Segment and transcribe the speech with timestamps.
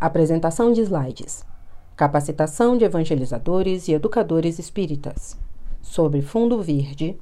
[0.00, 1.44] Apresentação de slides.
[1.96, 5.36] Capacitação de evangelizadores e educadores espíritas.
[5.82, 7.18] Sobre fundo verde,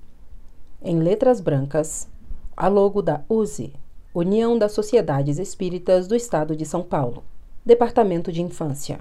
[0.82, 2.06] em letras brancas,
[2.54, 3.72] a logo da USE,
[4.12, 7.24] União das Sociedades Espíritas do Estado de São Paulo,
[7.64, 9.00] Departamento de Infância.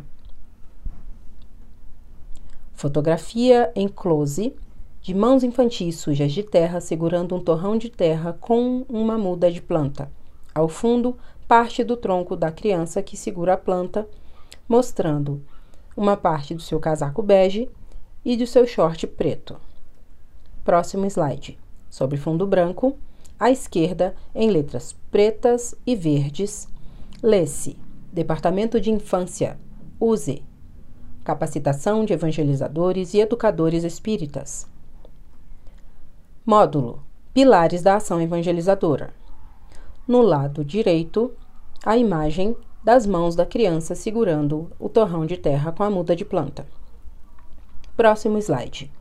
[2.71, 4.55] Fotografia em close
[5.01, 9.61] de mãos infantis sujas de terra segurando um torrão de terra com uma muda de
[9.61, 10.09] planta.
[10.55, 11.17] Ao fundo,
[11.47, 14.07] parte do tronco da criança que segura a planta,
[14.67, 15.41] mostrando
[15.95, 17.69] uma parte do seu casaco bege
[18.23, 19.57] e do seu short preto.
[20.63, 21.57] Próximo slide.
[21.89, 22.97] Sobre fundo branco,
[23.39, 26.67] à esquerda, em letras pretas e verdes,
[27.21, 27.77] lê-se
[28.11, 29.59] Departamento de Infância,
[29.99, 30.43] USE,
[31.23, 34.67] Capacitação de Evangelizadores e Educadores Espíritas.
[36.45, 37.03] Módulo
[37.33, 39.13] Pilares da Ação Evangelizadora.
[40.07, 41.33] No lado direito,
[41.83, 46.23] a imagem das mãos da criança segurando o torrão de terra com a muda de
[46.23, 46.67] planta.
[47.97, 48.91] Próximo slide.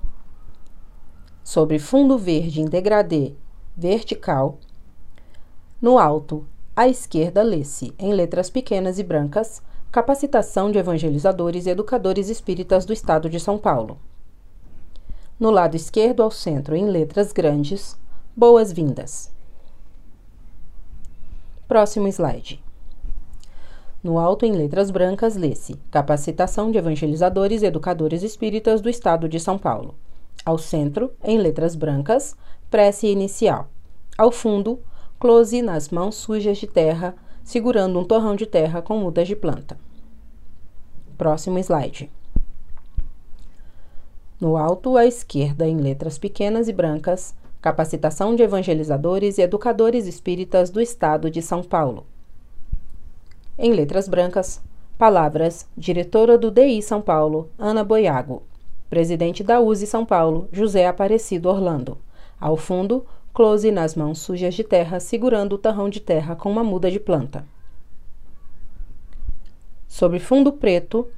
[1.43, 3.35] Sobre fundo verde em degradê
[3.77, 4.59] vertical,
[5.83, 9.61] no alto, à esquerda, lê-se, em letras pequenas e brancas,
[9.93, 13.99] Capacitação de Evangelizadores e Educadores Espíritas do Estado de São Paulo.
[15.39, 17.99] No lado esquerdo ao centro, em letras grandes,
[18.35, 19.34] Boas-vindas.
[21.67, 22.63] Próximo slide.
[24.03, 29.41] No alto, em letras brancas, lê-se Capacitação de Evangelizadores e Educadores Espíritas do Estado de
[29.41, 29.95] São Paulo.
[30.45, 32.37] Ao centro, em letras brancas,
[32.71, 33.71] Prece Inicial.
[34.19, 34.79] Ao fundo,
[35.19, 39.79] close nas mãos sujas de terra, segurando um torrão de terra com mudas de planta.
[41.17, 42.13] Próximo slide.
[44.39, 50.69] No alto, à esquerda, em letras pequenas e brancas, Capacitação de Evangelizadores e Educadores Espíritas
[50.69, 52.05] do Estado de São Paulo.
[53.57, 54.61] Em letras brancas,
[54.99, 58.43] palavras Diretora do DI São Paulo, Ana Boiago.
[58.91, 61.97] Presidente da USE São Paulo, José Aparecido Orlando.
[62.39, 66.63] Ao fundo, close nas mãos sujas de terra, segurando o tarrão de terra com uma
[66.63, 67.47] muda de planta.
[69.89, 71.09] Sobre fundo preto,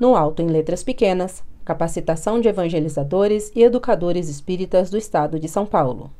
[0.00, 5.66] no alto em letras pequenas, Capacitação de Evangelizadores e Educadores Espíritas do Estado de São
[5.66, 6.10] Paulo.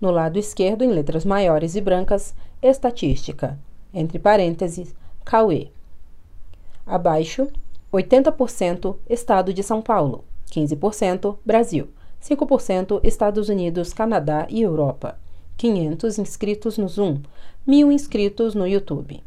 [0.00, 3.56] No lado esquerdo, em letras maiores e brancas, Estatística,
[3.94, 5.68] entre parênteses, Cauê.
[6.84, 7.46] Abaixo,
[7.92, 15.20] 80% Estado de São Paulo, 15% Brasil, 5% Estados Unidos, Canadá e Europa,
[15.56, 17.20] 500 inscritos no Zoom,
[17.64, 19.22] 1000 inscritos no YouTube.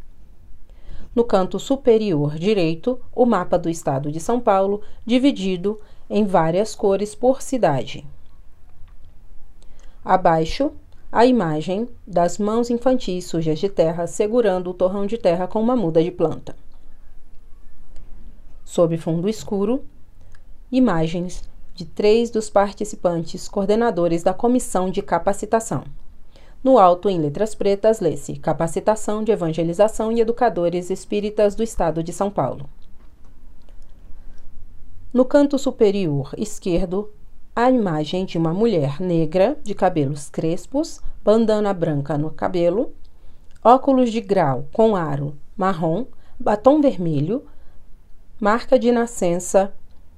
[1.16, 7.16] No canto superior direito, o mapa do estado de São Paulo, dividido em várias cores
[7.16, 8.06] por cidade.
[10.04, 10.74] Abaixo,
[11.10, 15.76] a imagem das mãos infantis sujas de terra segurando o torrão de terra com uma
[15.76, 16.54] muda de planta.
[18.66, 19.86] Sob fundo escuro,
[20.70, 25.86] imagens de três dos participantes coordenadores da comissão de capacitação.
[26.66, 32.12] No alto, em letras pretas, lê-se Capacitação de Evangelização e Educadores Espíritas do Estado de
[32.12, 32.68] São Paulo.
[35.14, 37.14] No canto superior esquerdo,
[37.56, 42.96] a imagem de uma mulher negra de cabelos crespos, bandana branca no cabelo,
[43.64, 46.08] óculos de grau com aro marrom,
[46.40, 47.46] batom vermelho,
[48.42, 49.72] marca de nascença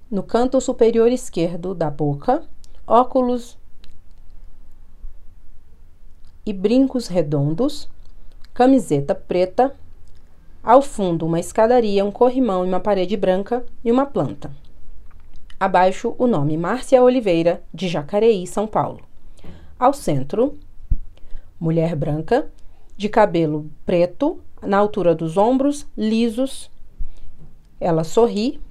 [0.09, 2.41] no canto superior esquerdo da boca,
[2.87, 3.57] óculos
[6.47, 7.89] e brincos redondos,
[8.53, 9.75] camiseta preta,
[10.63, 14.49] ao fundo uma escadaria, um corrimão e uma parede branca e uma planta.
[15.59, 19.01] Abaixo o nome Márcia Oliveira, de Jacareí, São Paulo.
[19.77, 20.57] Ao centro,
[21.59, 22.49] mulher branca,
[22.95, 26.71] de cabelo preto, na altura dos ombros, lisos.
[27.79, 28.61] Ela sorri,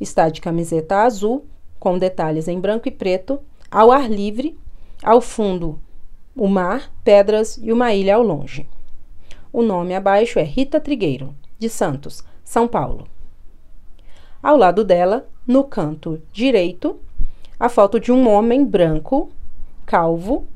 [0.00, 1.46] está de camiseta azul,
[1.78, 3.38] com detalhes em branco e preto,
[3.70, 4.58] ao ar livre,
[5.02, 5.80] ao fundo
[6.36, 8.68] o mar, pedras e uma ilha ao longe.
[9.52, 13.08] O nome abaixo é Rita Trigueiro, de Santos, São Paulo.
[14.42, 17.00] Ao lado dela, no canto direito,
[17.58, 19.30] a foto de um homem branco,
[19.86, 20.46] calvo,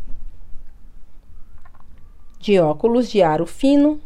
[2.39, 4.01] de óculos de aro fino,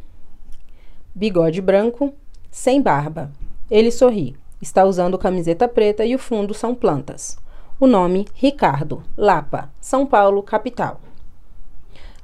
[1.12, 2.14] bigode branco,
[2.50, 3.32] sem barba.
[3.70, 4.36] Ele sorri.
[4.62, 7.36] Está usando camiseta preta e o fundo são plantas.
[7.78, 11.00] O nome Ricardo, Lapa, São Paulo, capital.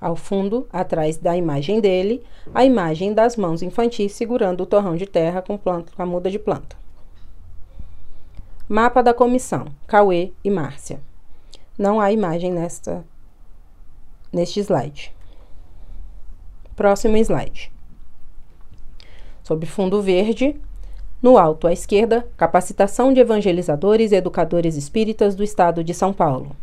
[0.01, 2.25] Ao fundo, atrás da imagem dele,
[2.55, 6.31] a imagem das mãos infantis segurando o torrão de terra com, planta, com a muda
[6.31, 6.75] de planta.
[8.67, 11.01] Mapa da comissão: Cauê e Márcia.
[11.77, 13.05] Não há imagem nesta
[14.33, 15.13] neste slide.
[16.77, 17.71] Próximo slide.
[19.43, 20.59] sobre fundo verde.
[21.21, 26.57] No alto à esquerda, capacitação de evangelizadores e educadores espíritas do estado de São Paulo.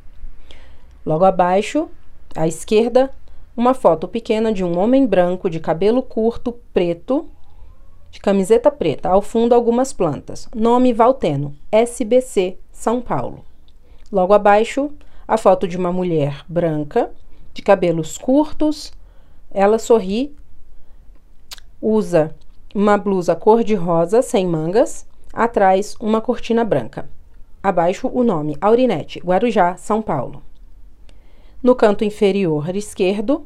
[1.05, 1.87] Logo abaixo,
[2.35, 3.13] à esquerda,
[3.57, 7.27] uma foto pequena de um homem branco de cabelo curto, preto,
[8.11, 9.09] de camiseta preta.
[9.09, 10.47] Ao fundo, algumas plantas.
[10.55, 13.43] Nome Valteno, SBC, São Paulo.
[14.11, 14.91] Logo abaixo,
[15.27, 17.11] a foto de uma mulher branca,
[17.51, 18.93] de cabelos curtos.
[19.49, 20.35] Ela sorri,
[21.81, 22.35] usa
[22.75, 27.09] uma blusa cor-de-rosa sem mangas, atrás uma cortina branca.
[27.63, 30.43] Abaixo o nome Aurinete, Guarujá, São Paulo.
[31.61, 33.45] No canto inferior esquerdo,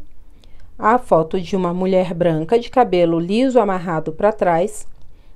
[0.78, 4.86] a foto de uma mulher branca de cabelo liso amarrado para trás,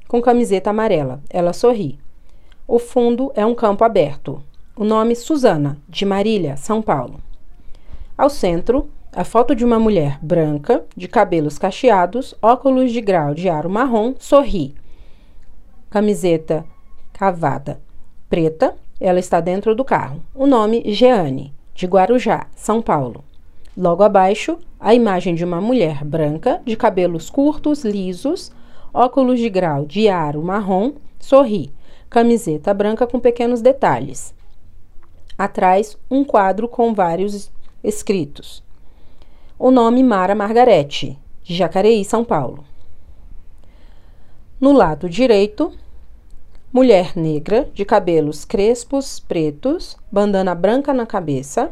[0.08, 1.22] com camiseta amarela.
[1.30, 1.98] Ela sorri.
[2.68, 4.44] O fundo é um campo aberto.
[4.76, 7.22] O nome Susana, de Marília, São Paulo.
[8.18, 13.48] Ao centro, a foto de uma mulher branca, de cabelos cacheados, óculos de grau de
[13.48, 14.76] aro marrom, sorri.
[15.90, 16.66] Camiseta
[17.14, 17.80] cavada
[18.30, 20.22] preta, ela está dentro do carro.
[20.34, 23.24] O nome Jeane, de Guarujá, São Paulo.
[23.78, 28.52] Logo abaixo, a imagem de uma mulher branca, de cabelos curtos, lisos,
[28.92, 31.72] óculos de grau de aro marrom, sorri.
[32.10, 34.34] Camiseta branca com pequenos detalhes.
[35.38, 37.52] Atrás, um quadro com vários
[37.84, 38.66] escritos
[39.58, 42.66] o nome Mara Margarete, de Jacareí, São Paulo.
[44.60, 45.72] No lado direito,
[46.76, 51.72] mulher negra, de cabelos crespos, pretos, bandana branca na cabeça,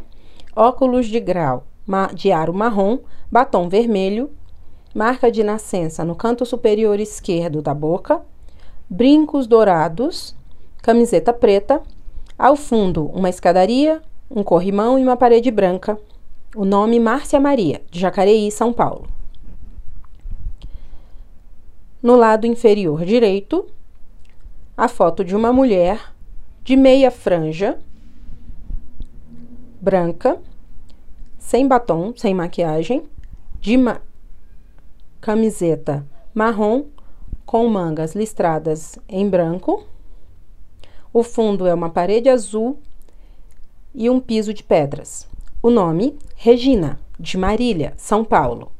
[0.56, 1.66] óculos de grau
[2.14, 4.32] de aro marrom, batom vermelho,
[4.96, 8.22] marca de nascença no canto superior esquerdo da boca,
[8.90, 10.34] brincos dourados,
[10.82, 11.82] camiseta preta,
[12.40, 14.02] ao fundo uma escadaria,
[14.32, 16.00] um corrimão e uma parede branca
[16.56, 19.06] o nome Márcia Maria, de Jacareí, São Paulo.
[22.02, 23.66] No lado inferior direito,
[24.76, 26.14] a foto de uma mulher
[26.64, 27.80] de meia franja,
[29.80, 30.42] branca,
[31.38, 33.04] sem batom, sem maquiagem,
[33.60, 34.02] de ma
[35.22, 36.86] camiseta marrom
[37.46, 39.86] com mangas listradas em branco.
[41.14, 42.80] O fundo é uma parede azul
[43.94, 45.28] e um piso de pedras.
[45.62, 48.72] O nome: Regina, de Marília, São Paulo.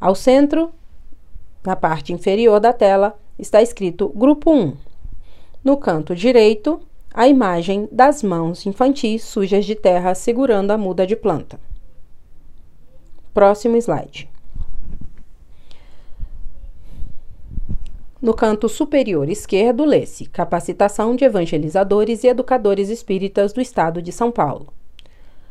[0.00, 0.70] Ao centro,
[1.64, 4.85] na parte inferior da tela, está escrito Grupo 1.
[5.66, 6.80] No canto direito,
[7.12, 11.58] a imagem das mãos infantis sujas de terra segurando a muda de planta.
[13.34, 14.30] Próximo slide.
[18.22, 24.30] No canto superior esquerdo, lê-se Capacitação de Evangelizadores e Educadores Espíritas do Estado de São
[24.30, 24.72] Paulo.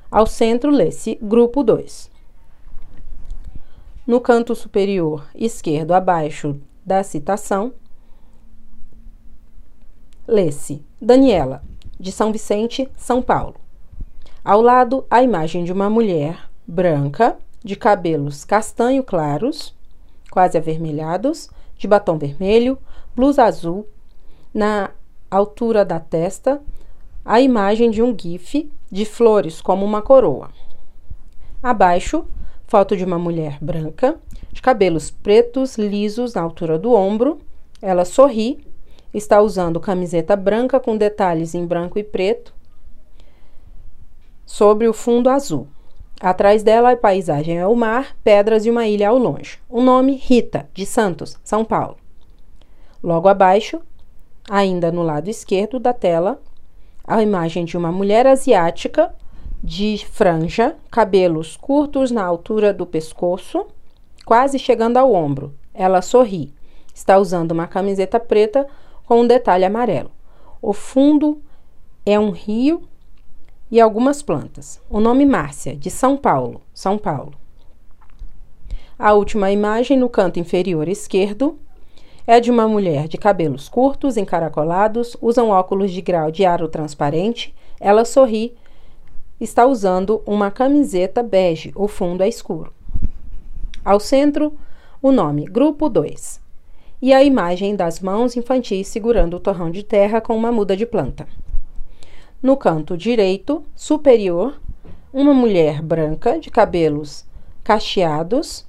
[0.09, 2.09] Ao centro, lê-se Grupo 2.
[4.07, 7.73] No canto superior esquerdo, abaixo da citação,
[10.27, 11.63] lê-se Daniela,
[12.00, 13.56] de São Vicente, São Paulo.
[14.44, 19.74] Ao lado, a imagem de uma mulher branca, de cabelos castanho claros,
[20.30, 22.77] quase avermelhados, de batom vermelho,
[23.16, 23.88] blusa azul,
[24.54, 24.92] na
[25.30, 26.62] altura da testa,
[27.24, 30.50] a imagem de um gif de flores como uma coroa.
[31.62, 32.25] Abaixo,
[32.68, 34.19] foto de uma mulher branca,
[34.51, 37.39] de cabelos pretos lisos na altura do ombro.
[37.82, 38.65] Ela sorri,
[39.17, 42.53] está usando camiseta branca com detalhes em branco e preto
[44.45, 45.67] sobre o fundo azul.
[46.19, 49.60] Atrás dela, a paisagem é o mar, pedras e uma ilha ao longe.
[49.69, 51.98] O nome Rita, de Santos, São Paulo.
[53.03, 53.81] Logo abaixo,
[54.50, 56.41] ainda no lado esquerdo da tela,
[57.05, 59.13] a imagem de uma mulher asiática
[59.63, 63.65] de franja, cabelos curtos na altura do pescoço,
[64.25, 65.53] quase chegando ao ombro.
[65.74, 66.53] Ela sorri.
[66.93, 68.65] Está usando uma camiseta preta
[69.05, 70.12] com um detalhe amarelo.
[70.62, 71.41] O fundo
[72.05, 72.83] é um rio
[73.69, 74.81] e algumas plantas.
[74.89, 77.33] O nome Márcia, de São Paulo, São Paulo.
[78.97, 81.59] A última imagem no canto inferior esquerdo
[82.25, 87.53] é de uma mulher de cabelos curtos, encaracolados, usam óculos de grau de aro transparente.
[87.79, 88.55] Ela sorri.
[89.39, 92.74] Está usando uma camiseta bege, o fundo é escuro.
[93.83, 94.53] Ao centro,
[95.01, 96.44] o nome Grupo 2
[97.01, 100.85] e a imagem das mãos infantis segurando o torrão de terra com uma muda de
[100.85, 101.27] planta.
[102.41, 104.59] No canto direito superior,
[105.11, 107.25] uma mulher branca de cabelos
[107.63, 108.65] cacheados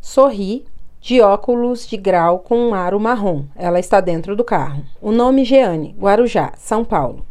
[0.00, 0.64] sorri
[1.00, 3.44] de óculos de grau com um aro marrom.
[3.54, 4.82] Ela está dentro do carro.
[5.00, 7.24] O nome Jeane, Guarujá, São Paulo.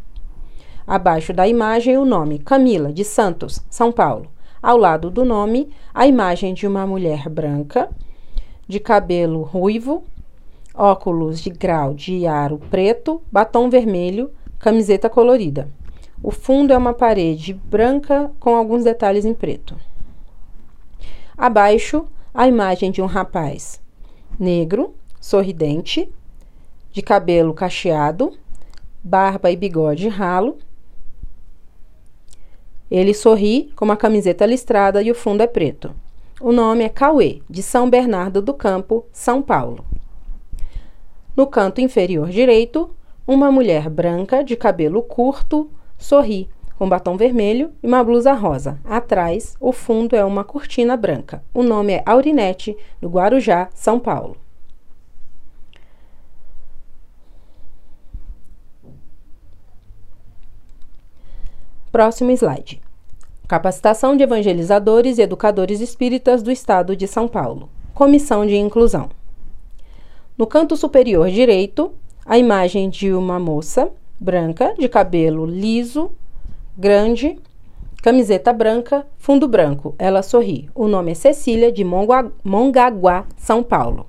[0.88, 4.32] Abaixo da imagem, o nome Camila, de Santos, São Paulo.
[4.62, 7.90] Ao lado do nome, a imagem de uma mulher branca,
[8.68, 10.06] de cabelo ruivo,
[10.78, 15.70] óculos de grau de aro preto, batom vermelho, camiseta colorida.
[16.22, 19.76] O fundo é uma parede branca com alguns detalhes em preto.
[21.38, 23.82] Abaixo, a imagem de um rapaz
[24.40, 26.12] negro, sorridente,
[26.92, 28.34] de cabelo cacheado,
[29.04, 30.58] barba e bigode ralo.
[32.90, 35.94] Ele sorri com uma camiseta listrada e o fundo é preto.
[36.40, 39.86] O nome é Cauê, de São Bernardo do Campo, São Paulo.
[41.36, 42.90] No canto inferior direito,
[43.28, 48.80] uma mulher branca de cabelo curto sorri, com batom vermelho e uma blusa rosa.
[48.86, 51.44] Atrás, o fundo é uma cortina branca.
[51.54, 54.38] O nome é Aurinete, do Guarujá, São Paulo.
[61.92, 62.82] Próximo slide.
[63.46, 67.70] Capacitação de evangelizadores e educadores espíritas do Estado de São Paulo.
[67.94, 69.10] Comissão de Inclusão.
[70.38, 71.94] No canto superior direito,
[72.26, 73.90] a imagem de uma moça
[74.20, 76.12] branca, de cabelo liso,
[76.78, 77.40] grande,
[78.04, 79.96] camiseta branca, fundo branco.
[79.98, 80.70] Ela sorri.
[80.76, 84.08] O nome é Cecília, de Mongaguá, São Paulo.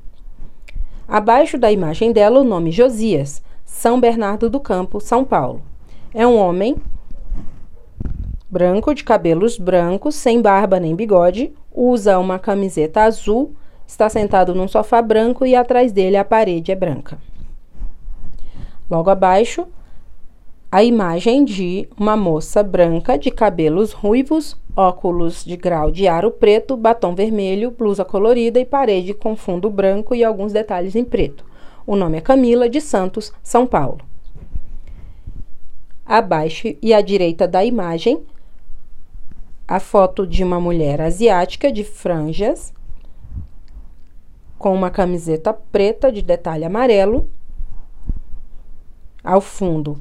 [1.06, 5.62] Abaixo da imagem dela, o nome Josias, São Bernardo do Campo, São Paulo.
[6.12, 6.74] É um homem
[8.50, 13.54] branco, de cabelos brancos, sem barba nem bigode, usa uma camiseta azul
[13.86, 17.18] Está sentado num sofá branco e atrás dele a parede é branca.
[18.90, 19.66] Logo abaixo,
[20.70, 26.76] a imagem de uma moça branca de cabelos ruivos, óculos de grau de aro preto,
[26.76, 31.44] batom vermelho, blusa colorida e parede com fundo branco e alguns detalhes em preto.
[31.86, 34.00] O nome é Camila de Santos, São Paulo.
[36.04, 38.22] Abaixo e à direita da imagem,
[39.66, 42.72] a foto de uma mulher asiática de franjas
[44.58, 47.28] com uma camiseta preta de detalhe amarelo.
[49.22, 50.00] Ao fundo,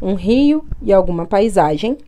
[0.00, 1.98] um rio e alguma paisagem.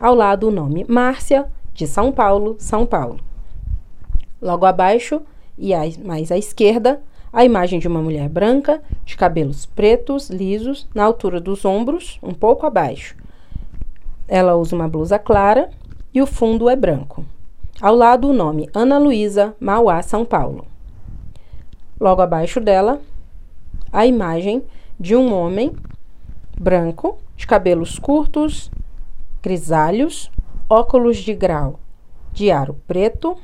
[0.00, 3.20] Ao lado, o nome Márcia, de São Paulo, São Paulo.
[4.40, 5.22] Logo abaixo,
[5.56, 5.72] e
[6.04, 7.00] mais à esquerda,
[7.32, 12.32] a imagem de uma mulher branca, de cabelos pretos, lisos, na altura dos ombros, um
[12.32, 13.16] pouco abaixo.
[14.28, 15.70] Ela usa uma blusa clara
[16.12, 17.24] e o fundo é branco.
[17.80, 20.64] Ao lado, o nome Ana Luísa, Mauá, São Paulo.
[22.04, 23.00] Logo abaixo dela,
[23.90, 24.62] a imagem
[25.00, 25.74] de um homem
[26.60, 28.70] branco, de cabelos curtos,
[29.42, 30.30] grisalhos,
[30.68, 31.80] óculos de grau
[32.30, 33.38] de aro preto,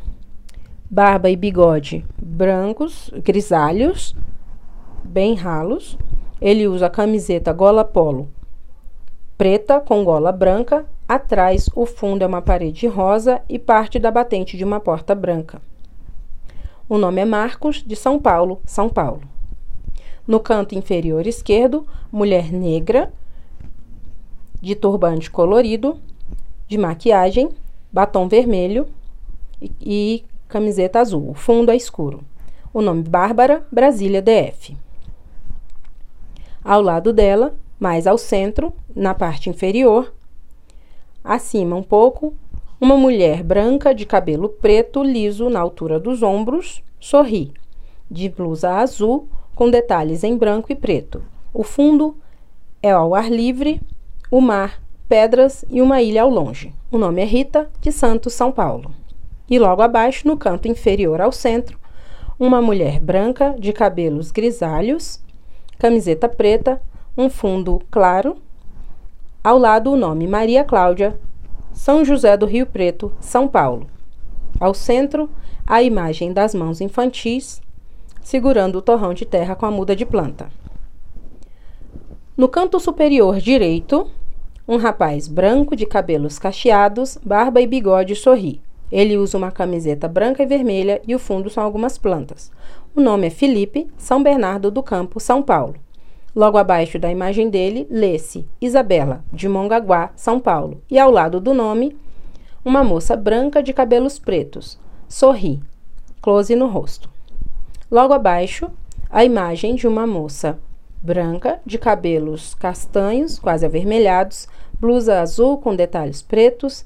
[0.90, 4.14] barba e bigode brancos, grisalhos,
[5.02, 5.96] bem ralos.
[6.38, 8.28] Ele usa camiseta gola polo
[9.38, 10.84] preta com gola branca.
[11.08, 15.62] Atrás, o fundo é uma parede rosa e parte da batente de uma porta branca.
[16.90, 19.22] O nome é Marcos, de São Paulo, São Paulo.
[20.26, 23.12] No canto inferior esquerdo, mulher negra,
[24.60, 26.00] de turbante colorido,
[26.66, 27.50] de maquiagem,
[27.92, 28.88] batom vermelho
[29.62, 31.30] e, e camiseta azul.
[31.30, 32.24] O fundo é escuro.
[32.74, 34.76] O nome Bárbara, Brasília DF.
[36.64, 40.12] Ao lado dela, mais ao centro, na parte inferior,
[41.22, 42.34] acima um pouco,
[42.80, 47.52] uma mulher branca de cabelo preto liso na altura dos ombros sorri,
[48.10, 51.22] de blusa azul com detalhes em branco e preto.
[51.52, 52.16] O fundo
[52.82, 53.82] é ao ar livre,
[54.30, 56.72] o mar, pedras e uma ilha ao longe.
[56.90, 58.90] O nome é Rita de Santos, São Paulo.
[59.48, 61.78] E logo abaixo, no canto inferior ao centro,
[62.38, 65.22] uma mulher branca de cabelos grisalhos,
[65.78, 66.80] camiseta preta,
[67.18, 68.38] um fundo claro.
[69.44, 71.18] Ao lado, o nome Maria Cláudia
[71.72, 73.86] são José do Rio Preto, São Paulo.
[74.58, 75.30] Ao centro,
[75.66, 77.60] a imagem das mãos infantis
[78.22, 80.48] segurando o torrão de terra com a muda de planta.
[82.36, 84.08] No canto superior direito,
[84.66, 88.60] um rapaz branco de cabelos cacheados, barba e bigode sorri.
[88.90, 92.50] Ele usa uma camiseta branca e vermelha e o fundo são algumas plantas.
[92.94, 95.76] O nome é Felipe, São Bernardo do Campo, São Paulo.
[96.34, 100.80] Logo abaixo da imagem dele, lê-se Isabela, de Mongaguá, São Paulo.
[100.88, 101.96] E ao lado do nome,
[102.64, 104.78] uma moça branca de cabelos pretos.
[105.08, 105.60] Sorri.
[106.22, 107.10] Close no rosto.
[107.90, 108.70] Logo abaixo,
[109.08, 110.58] a imagem de uma moça
[111.02, 114.46] branca de cabelos castanhos, quase avermelhados,
[114.78, 116.84] blusa azul com detalhes pretos.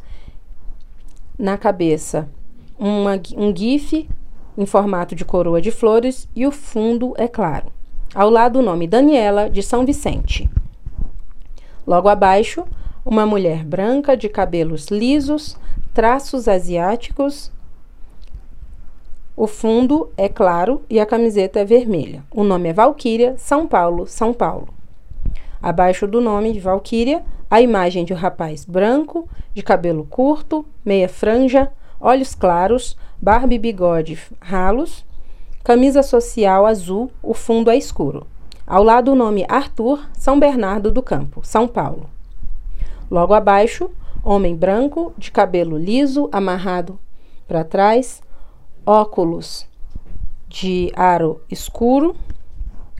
[1.39, 2.29] Na cabeça,
[2.79, 4.09] uma, um gif
[4.57, 7.67] em formato de coroa de flores e o fundo é claro.
[8.15, 10.49] Ao lado, o nome Daniela, de São Vicente.
[11.85, 12.65] Logo abaixo,
[13.05, 15.59] uma mulher branca de cabelos lisos,
[15.93, 17.53] traços asiáticos,
[19.37, 22.23] O fundo é claro e a camiseta é vermelha.
[22.31, 24.69] O nome é Valquíria, São Paulo, São Paulo.
[25.61, 31.09] Abaixo do nome de Valquíria, a imagem de um rapaz branco, de cabelo curto, meia
[31.09, 35.05] franja, olhos claros, barba e bigode ralos,
[35.65, 38.27] camisa social azul, o fundo é escuro.
[38.67, 42.09] Ao lado o nome Arthur, São Bernardo do Campo, São Paulo.
[43.11, 43.91] Logo abaixo,
[44.23, 46.99] homem branco, de cabelo liso, amarrado
[47.49, 48.23] para trás,
[48.85, 49.67] óculos
[50.49, 52.15] de aro escuro,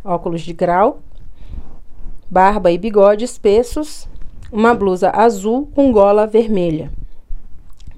[0.03, 1.01] óculos de grau,
[2.31, 4.09] barba e bigode espessos,
[4.51, 6.91] uma blusa azul com gola vermelha.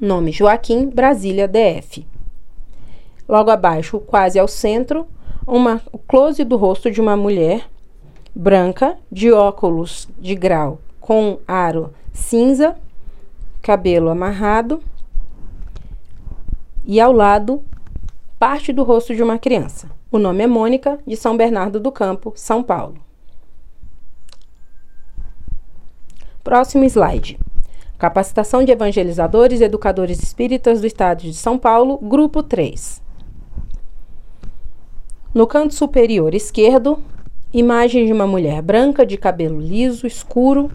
[0.00, 2.15] Nome Joaquim, Brasília, DF.
[3.28, 5.06] Logo abaixo, quase ao centro,
[5.46, 7.68] uma, o close do rosto de uma mulher
[8.34, 12.76] branca, de óculos de grau com aro cinza,
[13.62, 14.82] cabelo amarrado
[16.84, 17.62] e ao lado
[18.38, 19.88] parte do rosto de uma criança.
[20.10, 22.96] O nome é Mônica, de São Bernardo do Campo, São Paulo.
[26.42, 27.38] Próximo slide.
[27.98, 33.05] Capacitação de evangelizadores e educadores espíritas do Estado de São Paulo, grupo 3.
[35.36, 36.98] No canto superior esquerdo,
[37.52, 40.70] imagem de uma mulher branca de cabelo liso, escuro,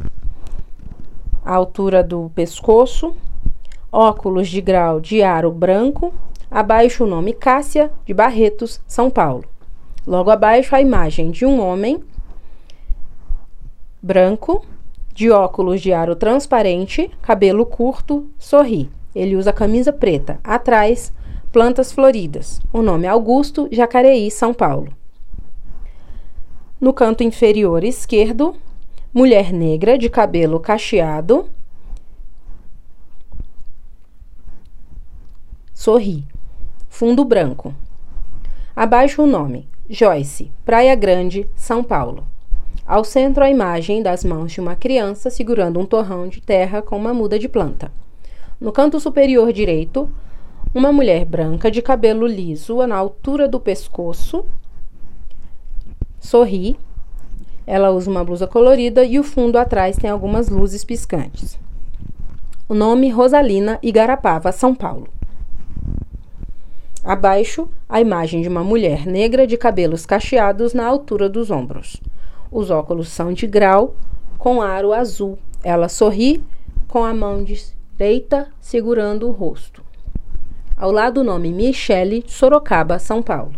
[1.43, 3.15] à altura do pescoço,
[3.91, 6.13] óculos de grau de aro branco,
[6.51, 9.45] abaixo o nome Cássia de Barretos, São Paulo.
[10.05, 12.03] Logo abaixo a imagem de um homem
[13.99, 14.63] branco,
[15.11, 18.91] de óculos de aro transparente, cabelo curto, sorri.
[19.15, 20.39] Ele usa camisa preta.
[20.43, 21.11] Atrás,
[21.51, 22.61] Plantas floridas.
[22.71, 24.93] O nome Augusto, Jacareí, São Paulo.
[26.79, 28.55] No canto inferior esquerdo,
[29.13, 31.49] mulher negra de cabelo cacheado.
[35.73, 36.23] Sorri.
[36.87, 37.75] Fundo branco.
[38.73, 42.25] Abaixo o nome: Joyce, Praia Grande, São Paulo.
[42.87, 46.95] Ao centro, a imagem das mãos de uma criança segurando um torrão de terra com
[46.95, 47.91] uma muda de planta.
[48.57, 50.09] No canto superior direito,
[50.73, 54.45] uma mulher branca de cabelo liso na altura do pescoço
[56.19, 56.77] sorri.
[57.67, 61.59] Ela usa uma blusa colorida e o fundo atrás tem algumas luzes piscantes.
[62.69, 65.07] O nome Rosalina Igarapava, São Paulo.
[67.03, 71.97] Abaixo, a imagem de uma mulher negra de cabelos cacheados na altura dos ombros.
[72.51, 73.95] Os óculos são de grau,
[74.37, 75.37] com aro azul.
[75.63, 76.43] Ela sorri
[76.87, 79.80] com a mão direita segurando o rosto.
[80.81, 83.53] Ao lado o nome Michele, Sorocaba, São Paulo.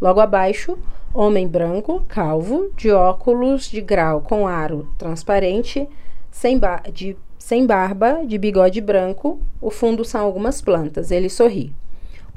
[0.00, 0.78] Logo abaixo,
[1.12, 5.88] homem branco, calvo, de óculos de grau com aro transparente,
[6.30, 6.60] sem,
[6.92, 9.40] de, sem barba, de bigode branco.
[9.60, 11.10] O fundo são algumas plantas.
[11.10, 11.74] Ele sorri.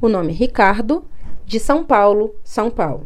[0.01, 1.05] O nome Ricardo,
[1.45, 3.05] de São Paulo, São Paulo.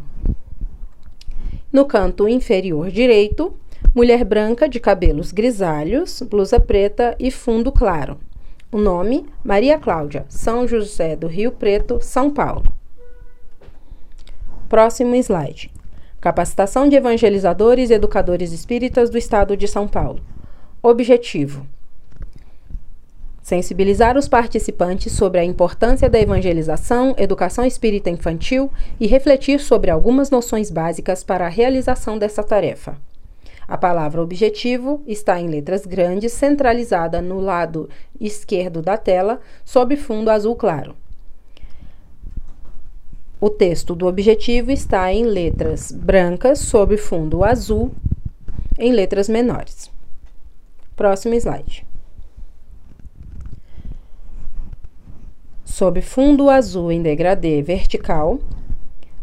[1.70, 3.54] No canto inferior direito,
[3.94, 8.18] mulher branca de cabelos grisalhos, blusa preta e fundo claro.
[8.72, 12.72] O nome: Maria Cláudia, São José do Rio Preto, São Paulo.
[14.68, 15.72] Próximo slide.
[16.22, 20.22] Capacitação de evangelizadores e educadores espíritas do Estado de São Paulo.
[20.84, 21.66] Objetivo:
[23.42, 30.30] sensibilizar os participantes sobre a importância da evangelização, educação espírita infantil e refletir sobre algumas
[30.30, 33.09] noções básicas para a realização dessa tarefa.
[33.70, 37.88] A palavra objetivo está em letras grandes, centralizada no lado
[38.20, 40.96] esquerdo da tela, sob fundo azul claro.
[43.40, 47.92] O texto do objetivo está em letras brancas, sob fundo azul,
[48.76, 49.92] em letras menores.
[50.96, 51.86] Próximo slide.
[55.64, 58.40] Sob fundo azul em degradê vertical,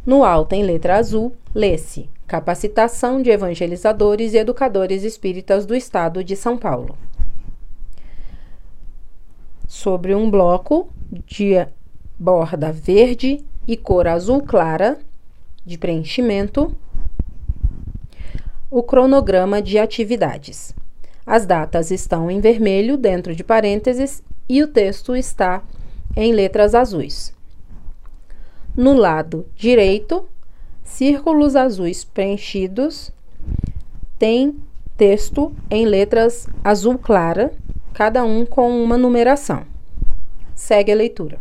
[0.06, 6.34] no alto em letra azul, lê-se Capacitação de evangelizadores e educadores espíritas do Estado de
[6.34, 6.98] São Paulo.
[9.68, 10.88] Sobre um bloco
[11.24, 11.64] de
[12.18, 14.98] borda verde e cor azul clara
[15.64, 16.76] de preenchimento,
[18.68, 20.74] o cronograma de atividades.
[21.24, 25.62] As datas estão em vermelho dentro de parênteses e o texto está
[26.16, 27.32] em letras azuis.
[28.76, 30.28] No lado direito,
[30.86, 33.10] Círculos azuis preenchidos
[34.18, 34.56] têm
[34.96, 37.52] texto em letras azul clara,
[37.92, 39.64] cada um com uma numeração.
[40.54, 41.38] Segue a leitura.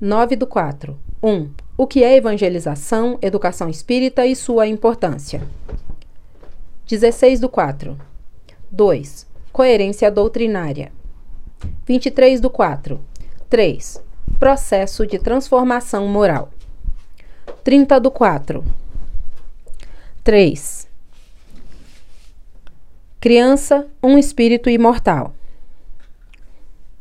[0.00, 0.96] 9 do 4.
[1.22, 1.50] 1.
[1.76, 5.42] O que é evangelização, educação espírita e sua importância?
[6.86, 7.98] 16 do 4.
[8.70, 9.26] 2.
[9.52, 10.92] Coerência doutrinária.
[11.84, 12.98] 23 do 4.
[13.50, 14.02] 3.
[14.38, 16.50] Processo de transformação moral.
[17.66, 18.64] 30 do 4.
[20.22, 20.86] 3.
[23.18, 25.34] Criança, um espírito imortal.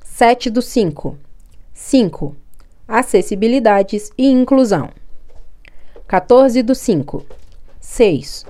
[0.01, 1.19] 7 do 5.
[1.71, 2.35] 5.
[2.87, 4.89] Acessibilidades e inclusão.
[6.07, 7.23] 14 do 5.
[7.79, 8.47] 6.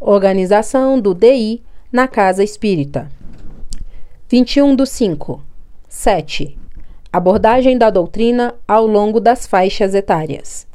[0.00, 3.08] Organização do DI na Casa Espírita.
[4.28, 5.40] 21 do 5.
[5.88, 6.58] 7.
[7.12, 10.71] Abordagem da doutrina ao longo das faixas etárias.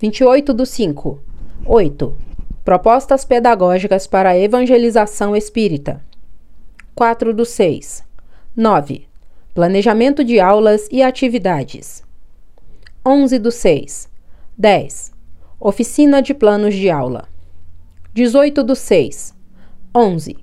[0.00, 1.20] 28 do 5.
[1.66, 2.16] 8.
[2.64, 6.00] Propostas pedagógicas para a evangelização espírita.
[6.94, 8.04] 4 do 6.
[8.54, 9.08] 9.
[9.52, 12.04] Planejamento de aulas e atividades.
[13.04, 14.08] 11 do 6.
[14.56, 15.12] 10.
[15.58, 17.28] Oficina de planos de aula.
[18.14, 19.34] 18 do 6.
[19.92, 20.36] 11.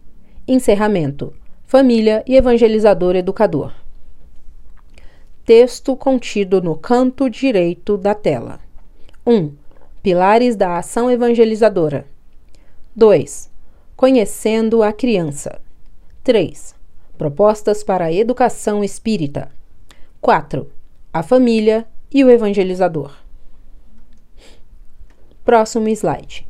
[0.45, 1.33] Encerramento.
[1.63, 3.73] Família e evangelizador educador.
[5.45, 8.64] Texto contido no canto direito da tela.
[9.27, 9.55] 1.
[10.03, 12.05] Pilares da ação evangelizadora.
[12.95, 13.49] 2.
[13.95, 15.59] Conhecendo a criança.
[16.23, 16.75] 3.
[17.17, 19.51] Propostas para a educação espírita.
[20.21, 20.69] 4.
[21.11, 23.17] A família e o evangelizador.
[25.43, 26.47] Próximo slide.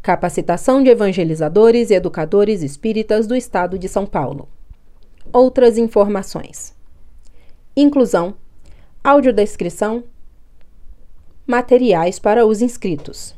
[0.00, 4.48] Capacitação de evangelizadores e educadores espíritas do Estado de São Paulo.
[5.32, 6.76] Outras informações:
[7.76, 8.36] inclusão,
[9.04, 10.04] audiodescrição,
[11.44, 13.34] materiais para os inscritos.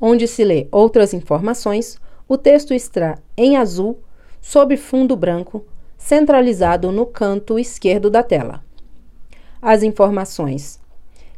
[0.00, 4.00] Onde se lê outras informações, o texto está em azul,
[4.40, 5.64] sob fundo branco,
[5.96, 8.64] centralizado no canto esquerdo da tela.
[9.62, 10.80] As informações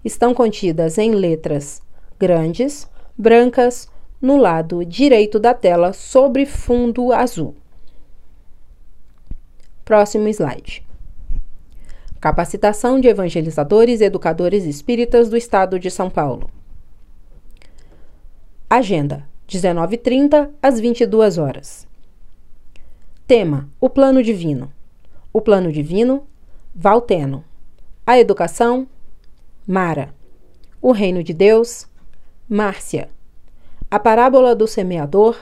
[0.04, 1.82] estão contidas em letras
[2.18, 3.88] grandes brancas
[4.20, 7.54] no lado direito da tela sobre fundo azul.
[9.84, 10.91] Próximo slide.
[12.22, 16.48] Capacitação de evangelizadores e educadores espíritas do Estado de São Paulo.
[18.70, 21.84] Agenda: 19h30 às 22 horas.
[23.26, 24.72] Tema: O Plano Divino.
[25.32, 26.24] O Plano Divino,
[26.72, 27.44] Valteno.
[28.06, 28.86] A Educação,
[29.66, 30.14] Mara.
[30.80, 31.88] O Reino de Deus,
[32.48, 33.10] Márcia.
[33.90, 35.36] A parábola do semeador,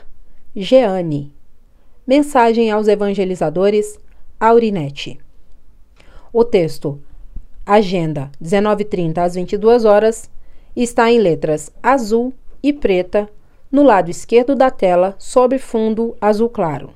[0.56, 1.30] Jeane.
[2.06, 4.00] Mensagem aos evangelizadores,
[4.40, 5.20] Aurinete.
[6.32, 7.00] O texto,
[7.66, 10.30] agenda 19h30 às 22 horas,
[10.76, 13.28] está em letras azul e preta
[13.70, 16.90] no lado esquerdo da tela, sob fundo azul claro.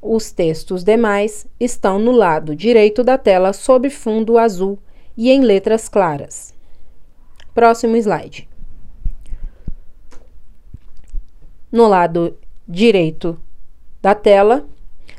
[0.00, 4.78] Os textos demais estão no lado direito da tela, sob fundo azul
[5.16, 6.52] e em letras claras.
[7.54, 8.48] Próximo slide.
[11.70, 12.36] No lado
[12.68, 13.40] direito
[14.00, 14.66] da tela,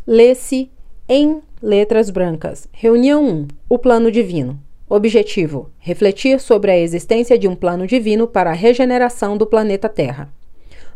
[0.05, 0.69] lê-se
[1.10, 2.69] em letras brancas.
[2.71, 3.47] Reunião 1.
[3.67, 4.60] O plano divino.
[4.88, 10.32] Objetivo: refletir sobre a existência de um plano divino para a regeneração do planeta Terra.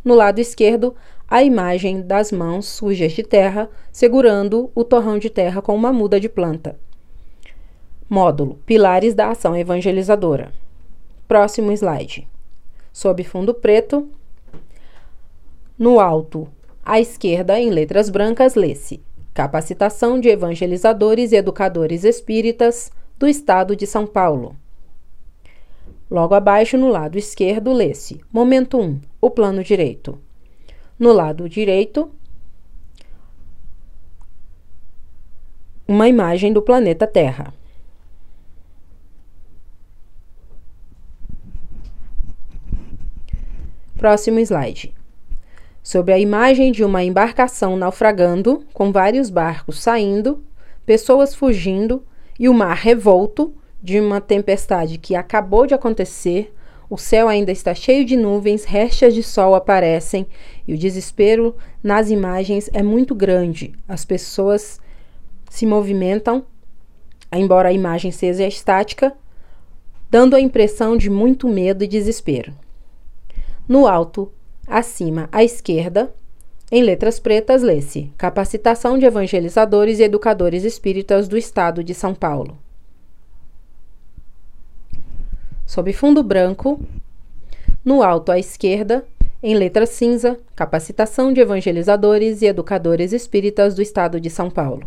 [0.06, 0.96] No lado esquerdo,
[1.28, 6.20] a imagem das mãos sujas de terra segurando o torrão de terra com uma muda
[6.20, 6.80] de planta.
[8.08, 10.54] Módulo: Pilares da ação evangelizadora.
[11.28, 12.28] Próximo slide.
[12.94, 14.08] Sob fundo preto,
[15.80, 16.48] no alto,
[16.86, 19.02] à esquerda, em letras brancas, lê-se:
[19.40, 24.54] Capacitação de evangelizadores e educadores espíritas do Estado de São Paulo.
[26.12, 30.20] Logo abaixo, no lado esquerdo, lê-se: Momento 1 O plano direito.
[31.00, 32.12] No lado direito,
[35.88, 37.54] uma imagem do planeta Terra.
[43.98, 44.99] Próximo slide
[45.90, 50.44] sobre a imagem de uma embarcação naufragando, com vários barcos saindo,
[50.86, 52.06] pessoas fugindo
[52.40, 56.54] e o mar revolto de uma tempestade que acabou de acontecer.
[56.88, 60.28] O céu ainda está cheio de nuvens, restas de sol aparecem
[60.68, 63.74] e o desespero nas imagens é muito grande.
[63.88, 64.80] As pessoas
[65.50, 66.46] se movimentam,
[67.34, 69.12] embora a imagem seja estática,
[70.08, 72.54] dando a impressão de muito medo e desespero.
[73.68, 74.32] No alto,
[74.70, 76.14] Acima, à esquerda,
[76.72, 82.56] em letras pretas, lê-se Capacitação de Evangelizadores e Educadores Espíritas do Estado de São Paulo.
[85.66, 86.80] Sob fundo branco,
[87.84, 89.04] no alto à esquerda,
[89.42, 94.84] em letra cinza, Capacitação de Evangelizadores e Educadores Espíritas do Estado de São Paulo.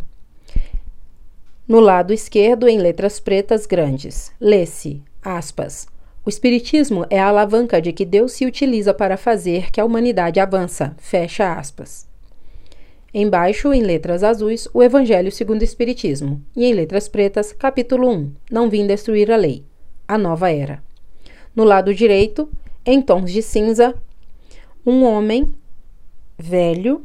[1.67, 5.89] No lado esquerdo, em letras pretas grandes, lê-se, aspas,
[6.25, 10.39] o Espiritismo é a alavanca de que Deus se utiliza para fazer que a humanidade
[10.39, 10.95] avança.
[10.99, 12.07] Fecha aspas.
[13.13, 16.41] Embaixo, em letras azuis, o Evangelho segundo o Espiritismo.
[16.55, 18.33] E em letras pretas, capítulo 1.
[18.51, 19.65] Não vim destruir a lei.
[20.07, 20.81] A nova era.
[21.57, 22.49] No lado direito,
[22.87, 23.93] em tons de cinza,
[24.87, 25.53] um homem
[26.39, 27.05] velho,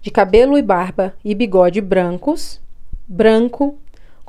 [0.00, 2.60] de cabelo e barba e bigode brancos,
[3.06, 3.78] branco,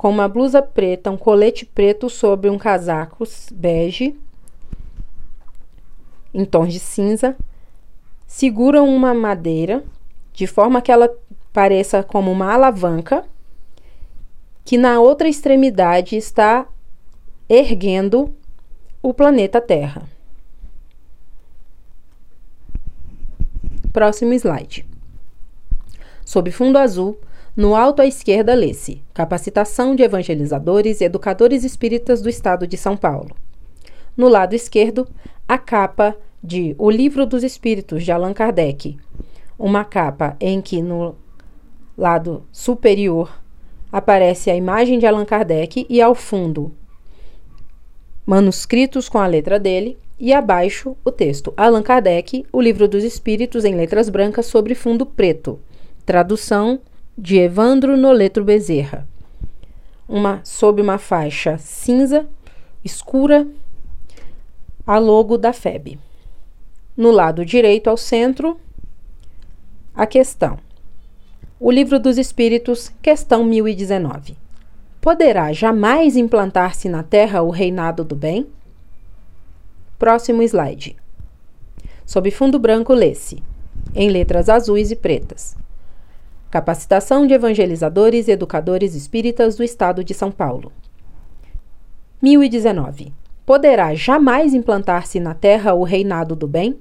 [0.04, 4.14] com uma blusa preta, um colete preto sobre um casaco bege,
[6.34, 7.34] em tons de cinza,
[8.26, 9.82] segura uma madeira
[10.34, 11.08] de forma que ela
[11.54, 13.24] pareça como uma alavanca,
[14.62, 16.66] que na outra extremidade está
[17.48, 18.36] erguendo
[19.02, 20.02] o planeta Terra.
[23.90, 24.86] Próximo slide.
[26.26, 27.18] Sob fundo azul,
[27.56, 32.96] no alto à esquerda lê-se Capacitação de evangelizadores e educadores espíritas do Estado de São
[32.96, 33.30] Paulo.
[34.16, 35.06] No lado esquerdo,
[35.46, 38.96] a capa de O Livro dos Espíritos de Allan Kardec,
[39.58, 41.14] uma capa em que no
[41.96, 43.40] lado superior
[43.90, 46.74] aparece a imagem de Allan Kardec e ao fundo
[48.26, 53.64] manuscritos com a letra dele e abaixo o texto Allan Kardec, O Livro dos Espíritos
[53.64, 55.60] em letras brancas sobre fundo preto.
[56.04, 56.80] Tradução
[57.16, 59.06] de Evandro Noletro Bezerra.
[60.08, 62.26] Uma sob uma faixa cinza
[62.84, 63.46] escura
[64.86, 65.98] a logo da FEB.
[66.96, 68.58] No lado direito ao centro,
[69.94, 70.58] a questão.
[71.58, 74.36] O Livro dos Espíritos, questão 1019.
[75.00, 78.46] Poderá jamais implantar-se na Terra o reinado do bem?
[79.98, 80.96] Próximo slide.
[82.04, 83.42] Sob fundo branco, lê-se,
[83.94, 85.56] em letras azuis e pretas.
[86.54, 90.70] Capacitação de evangelizadores e educadores espíritas do Estado de São Paulo.
[92.22, 93.12] 1019.
[93.44, 96.78] Poderá jamais implantar-se na Terra o reinado do bem?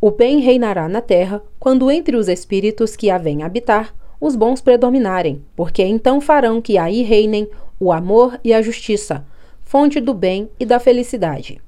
[0.00, 4.62] O bem reinará na terra quando entre os espíritos que a vêm habitar os bons
[4.62, 7.46] predominarem, porque então farão que aí reinem
[7.78, 9.22] o amor e a justiça,
[9.60, 11.60] fonte do bem e da felicidade.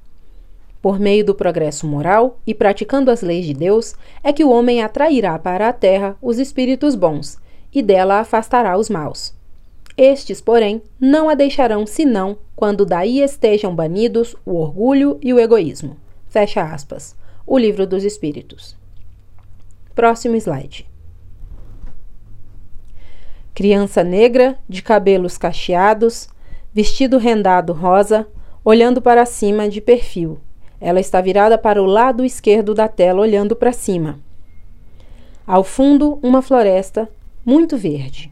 [0.81, 4.81] Por meio do progresso moral e praticando as leis de Deus, é que o homem
[4.81, 7.39] atrairá para a terra os espíritos bons
[7.73, 9.35] e dela afastará os maus.
[9.97, 15.97] Estes, porém, não a deixarão senão quando daí estejam banidos o orgulho e o egoísmo.
[16.29, 17.15] Fecha aspas.
[17.45, 18.77] O Livro dos Espíritos.
[19.95, 20.87] Próximo slide.
[23.55, 26.29] Criança negra, de cabelos cacheados,
[26.71, 28.27] vestido rendado rosa,
[28.63, 30.39] olhando para cima de perfil.
[30.79, 34.19] Ela está virada para o lado esquerdo da tela, olhando para cima.
[35.45, 37.09] Ao fundo, uma floresta
[37.45, 38.31] muito verde.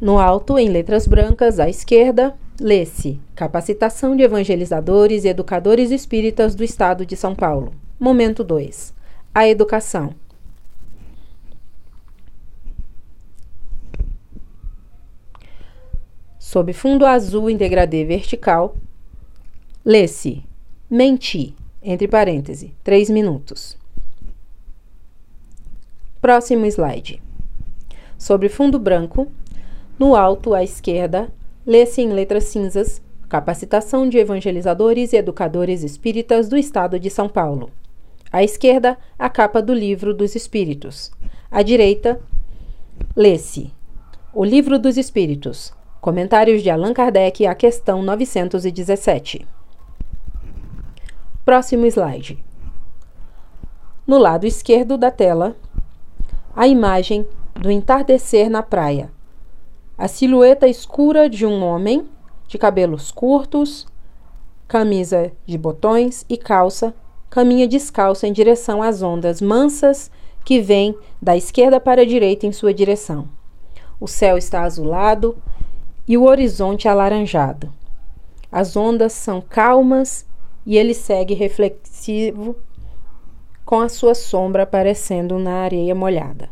[0.00, 6.64] No alto, em letras brancas, à esquerda, Lê-se Capacitação de Evangelizadores e Educadores Espíritas do
[6.64, 7.72] Estado de São Paulo.
[8.00, 8.92] Momento 2.
[9.32, 10.12] A educação.
[16.36, 18.74] Sob fundo azul em degradê vertical,
[19.84, 20.42] lê-se
[20.90, 23.76] Menti, entre parênteses, 3 minutos.
[26.20, 27.22] Próximo slide.
[28.16, 29.28] Sobre fundo branco,
[29.98, 31.30] no alto à esquerda,
[31.68, 32.98] Lê-se em letras cinzas
[33.28, 37.70] Capacitação de Evangelizadores e Educadores Espíritas do Estado de São Paulo.
[38.32, 41.12] À esquerda, a capa do Livro dos Espíritos.
[41.50, 42.18] À direita,
[43.14, 43.70] lê-se
[44.32, 45.74] O Livro dos Espíritos.
[46.00, 49.46] Comentários de Allan Kardec à questão 917.
[51.48, 52.44] Próximo slide.
[54.06, 55.56] No lado esquerdo da tela,
[56.54, 59.10] a imagem do entardecer na praia,
[59.96, 62.06] a silhueta escura de um homem
[62.46, 63.86] de cabelos curtos,
[64.68, 66.94] camisa de botões e calça
[67.30, 70.10] caminha descalço em direção às ondas mansas
[70.44, 73.26] que vêm da esquerda para a direita em sua direção.
[73.98, 75.34] O céu está azulado
[76.06, 77.72] e o horizonte alaranjado.
[78.52, 80.27] As ondas são calmas
[80.68, 82.54] e ele segue reflexivo
[83.64, 86.50] com a sua sombra aparecendo na areia molhada.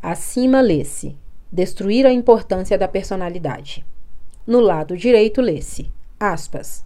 [0.00, 1.16] Acima lê-se:
[1.50, 3.84] Destruir a importância da personalidade.
[4.46, 6.84] No lado direito lê-se, aspas,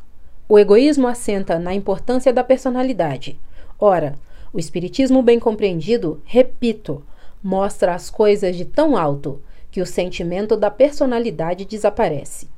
[0.49, 3.39] o egoísmo assenta na importância da personalidade.
[3.79, 4.19] Ora,
[4.55, 7.05] o espiritismo bem compreendido, repito,
[7.43, 12.49] mostra as coisas de tão alto que o sentimento da personalidade desaparece.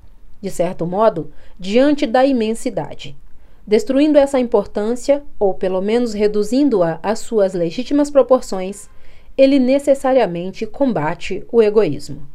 [0.41, 3.17] De certo modo, diante da imensidade.
[3.67, 8.91] Destruindo essa importância, ou pelo menos reduzindo-a às suas legítimas proporções,
[9.39, 12.27] ele necessariamente combate o egoísmo.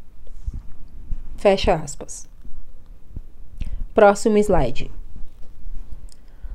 [1.37, 2.27] Fecha aspas.
[3.93, 4.91] Próximo slide.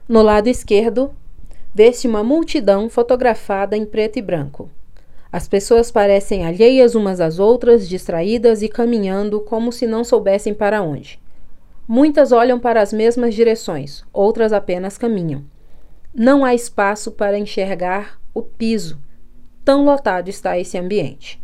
[0.09, 1.15] No lado esquerdo,
[1.73, 4.69] vê-se uma multidão fotografada em preto e branco.
[5.33, 10.83] As pessoas parecem alheias umas às outras, distraídas e caminhando como se não soubessem para
[10.83, 11.19] onde.
[11.87, 15.45] Muitas olham para as mesmas direções, outras apenas caminham.
[16.15, 18.99] Não há espaço para enxergar o piso.
[19.63, 21.43] Tão lotado está esse ambiente.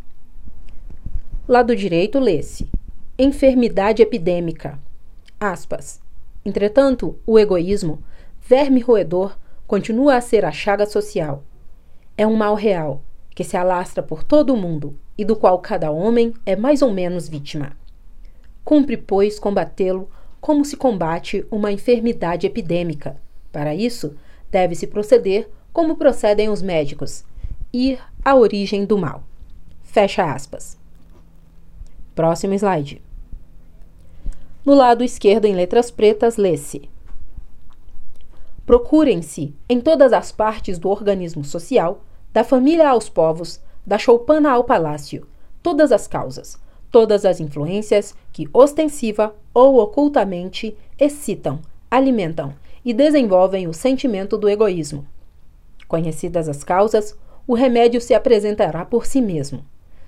[1.47, 2.71] Lado direito lê-se:
[3.19, 4.79] enfermidade epidêmica.
[5.39, 6.01] Aspas.
[6.43, 8.03] Entretanto, o egoísmo,
[8.41, 11.45] verme roedor, continua a ser a chaga social.
[12.17, 13.03] É um mal real,
[13.35, 16.91] que se alastra por todo o mundo e do qual cada homem é mais ou
[16.91, 17.77] menos vítima.
[18.65, 20.09] Cumpre, pois, combatê-lo
[20.41, 23.17] como se combate uma enfermidade epidêmica.
[23.53, 24.17] Para isso,
[24.51, 27.25] deve-se proceder como procedem os médicos:
[27.73, 29.23] ir à origem do mal.
[29.83, 30.79] Fecha aspas.
[32.15, 33.03] Próximo slide.
[34.65, 36.89] No lado esquerdo, em letras pretas, lê-se:
[38.67, 44.63] Procurem-se, em todas as partes do organismo social, da família aos povos, da choupana ao
[44.63, 45.27] palácio,
[45.63, 46.59] todas as causas,
[46.91, 55.07] todas as influências que ostensiva ou ocultamente excitam, alimentam e desenvolvem o sentimento do egoísmo.
[55.87, 59.65] Conhecidas as causas, o remédio se apresentará por si mesmo.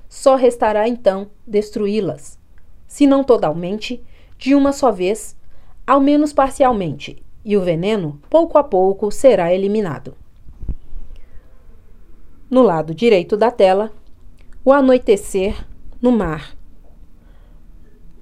[0.08, 2.38] Só restará então destruí-las,
[2.86, 4.02] se não totalmente,
[4.36, 5.36] de uma só vez,
[5.86, 10.14] ao menos parcialmente, e o veneno, pouco a pouco, será eliminado.
[12.50, 13.90] No lado direito da tela,
[14.64, 15.66] o anoitecer
[16.00, 16.54] no mar.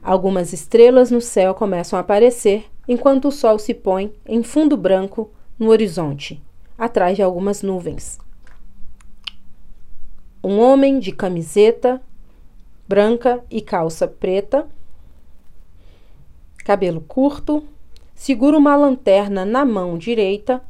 [0.02, 5.30] Algumas estrelas no céu começam a aparecer enquanto o sol se põe em fundo branco
[5.58, 6.42] no horizonte,
[6.78, 8.18] atrás de algumas nuvens.
[10.42, 12.00] Um homem de camiseta
[12.88, 14.66] branca e calça preta,
[16.64, 17.62] cabelo curto,
[18.14, 20.60] segura uma lanterna na mão direita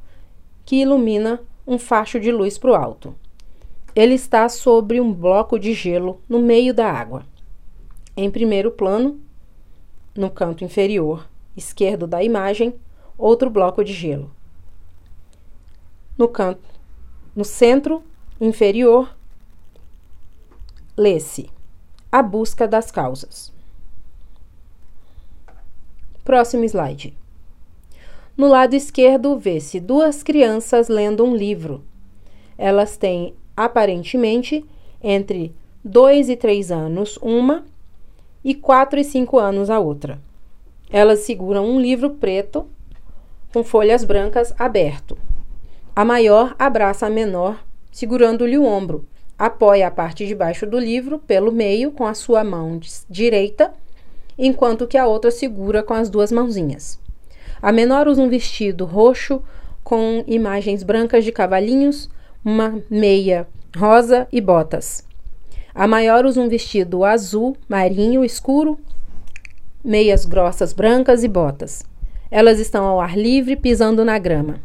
[0.67, 3.15] que ilumina um facho de luz para o alto.
[3.95, 7.25] Ele está sobre um bloco de gelo no meio da água.
[8.23, 9.19] Em primeiro plano,
[10.15, 12.75] no canto inferior esquerdo da imagem,
[13.17, 14.31] outro bloco de gelo.
[16.19, 16.69] No canto,
[17.35, 18.03] no centro
[18.39, 19.17] inferior,
[20.95, 21.49] lê-se
[22.13, 23.51] A busca das causas.
[26.23, 27.17] Próximo slide.
[28.37, 31.83] No lado esquerdo, vê-se duas crianças lendo um livro.
[32.59, 34.63] Elas têm aparentemente
[35.03, 37.65] entre 2 e 3 anos uma
[38.45, 40.21] e 4 e 5 anos a outra.
[40.91, 42.67] Elas seguram um livro preto
[43.53, 45.17] com folhas brancas aberto.
[45.95, 49.05] A maior abraça a menor, segurando-lhe o ombro.
[49.39, 53.73] Apoia a parte de baixo do livro pelo meio com a sua mão direita,
[54.39, 57.01] enquanto que a outra segura com as duas mãozinhas.
[57.61, 59.43] A menor usa um vestido roxo
[59.83, 62.09] com imagens brancas de cavalinhos
[62.45, 65.05] uma meia rosa e botas.
[65.75, 68.79] A maior usa um vestido azul marinho escuro,
[69.85, 71.85] meias grossas brancas e botas.
[72.31, 74.61] Elas estão ao ar livre, pisando na grama.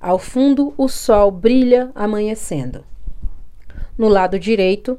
[0.00, 2.84] Ao fundo, o sol brilha amanhecendo.
[3.96, 4.96] No lado direito,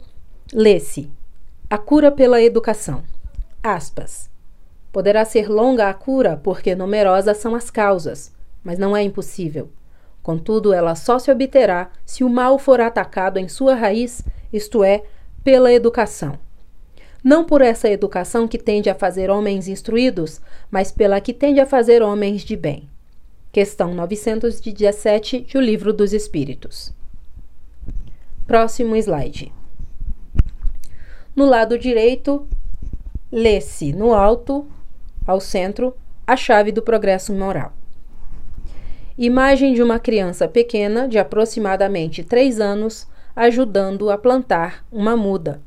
[0.53, 1.09] lê-se:
[1.69, 3.03] A cura pela educação.
[3.63, 4.29] Aspas.
[4.91, 9.69] Poderá ser longa a cura porque numerosas são as causas, mas não é impossível.
[10.21, 15.03] Contudo, ela só se obterá se o mal for atacado em sua raiz, isto é,
[15.43, 16.37] pela educação.
[17.23, 20.39] Não por essa educação que tende a fazer homens instruídos,
[20.71, 22.89] mas pela que tende a fazer homens de bem.
[23.51, 26.93] Questão 917 do Livro dos Espíritos.
[28.45, 29.51] Próximo slide.
[31.35, 32.47] No lado direito,
[33.31, 34.67] lê-se no alto,
[35.25, 37.73] ao centro, a chave do progresso moral.
[39.21, 43.05] Imagem de uma criança pequena, de aproximadamente 3 anos,
[43.35, 45.61] ajudando a plantar uma muda.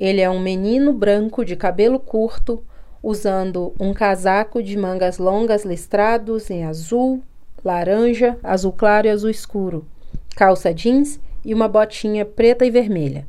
[0.00, 2.60] Ele é um menino branco de cabelo curto,
[3.00, 7.22] usando um casaco de mangas longas listrados em azul,
[7.64, 9.86] laranja, azul claro e azul escuro,
[10.34, 13.28] calça jeans e uma botinha preta e vermelha.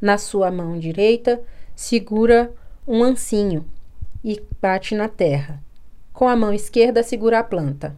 [0.00, 1.40] Na sua mão direita,
[1.72, 2.50] segura
[2.84, 3.64] um ancinho
[4.24, 5.62] e bate na terra.
[6.12, 7.94] Com a mão esquerda, segura a planta.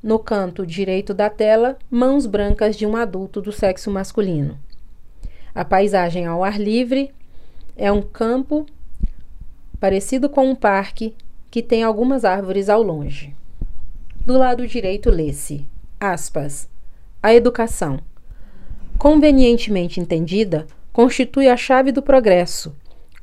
[0.00, 4.56] No canto direito da tela, mãos brancas de um adulto do sexo masculino.
[5.52, 7.12] A paisagem ao ar livre
[7.76, 8.64] é um campo
[9.80, 11.16] parecido com um parque
[11.50, 13.34] que tem algumas árvores ao longe.
[14.24, 15.66] Do lado direito lê-se,
[15.98, 16.68] aspas,
[17.20, 17.98] a educação,
[18.98, 22.72] convenientemente entendida, constitui a chave do progresso.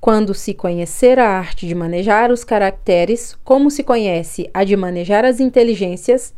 [0.01, 5.23] Quando se conhecer a arte de manejar os caracteres, como se conhece a de manejar
[5.23, 6.33] as inteligências,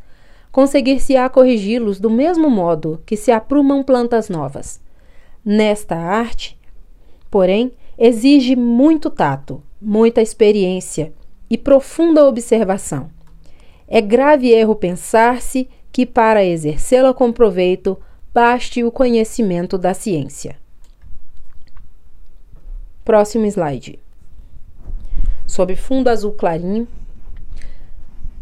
[0.57, 4.81] conseguir-se-á corrigi-los do mesmo modo que se aprumam plantas novas.
[5.45, 6.59] Nesta arte,
[7.29, 11.13] porém, exige muito tato, muita experiência
[11.47, 13.11] e profunda observação.
[13.87, 17.95] É grave erro pensar-se que, para exercê-la com proveito,
[18.33, 20.57] baste o conhecimento da ciência.
[23.05, 23.99] Próximo slide.
[25.45, 26.87] Sob fundo azul clarinho,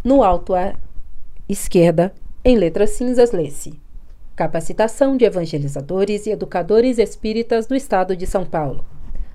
[0.02, 0.56] no alto
[1.48, 3.80] esquerda, em letras cinzas, lê-se:
[4.36, 8.84] Capacitação de evangelizadores e educadores espíritas do Estado de São Paulo.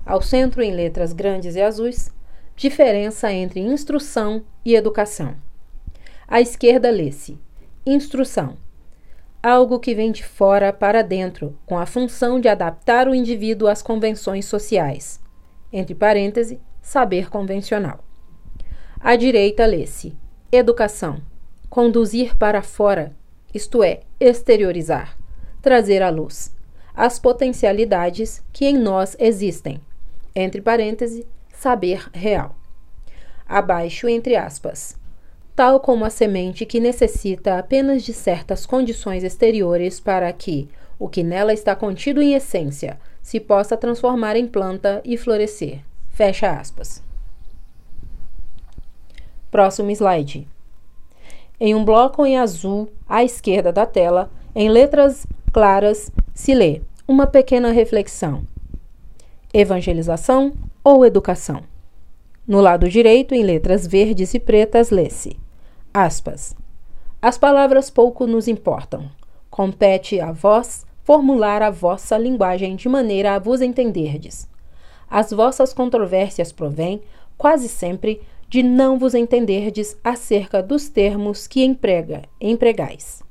[0.05, 2.11] Ao centro, em letras grandes e azuis,
[2.55, 5.35] diferença entre instrução e educação.
[6.27, 7.39] À esquerda, lê-se:
[7.85, 8.57] Instrução.
[9.41, 13.81] Algo que vem de fora para dentro, com a função de adaptar o indivíduo às
[13.81, 15.19] convenções sociais.
[15.73, 18.03] Entre parênteses, saber convencional.
[18.99, 20.15] À direita, lê-se:
[20.51, 21.30] Educação.
[21.71, 23.15] Conduzir para fora,
[23.53, 25.17] isto é, exteriorizar,
[25.61, 26.53] trazer à luz
[26.93, 29.79] as potencialidades que em nós existem.
[30.35, 32.57] Entre parênteses, saber real.
[33.47, 34.97] Abaixo, entre aspas.
[35.55, 40.67] Tal como a semente que necessita apenas de certas condições exteriores para que
[40.99, 45.79] o que nela está contido em essência se possa transformar em planta e florescer.
[46.09, 47.01] Fecha aspas.
[49.49, 50.45] Próximo slide.
[51.63, 57.27] Em um bloco em azul à esquerda da tela, em letras claras, se lê uma
[57.27, 58.41] pequena reflexão:
[59.53, 60.53] evangelização
[60.83, 61.61] ou educação?
[62.47, 65.37] No lado direito, em letras verdes e pretas, lê-se:
[65.93, 66.55] aspas.
[67.21, 69.07] As palavras pouco nos importam.
[69.47, 74.49] Compete a vós formular a vossa linguagem de maneira a vos entenderdes.
[75.07, 77.03] As vossas controvérsias provêm,
[77.37, 78.19] quase sempre,
[78.51, 83.23] de não vos entenderdes acerca dos termos que emprega, empregais.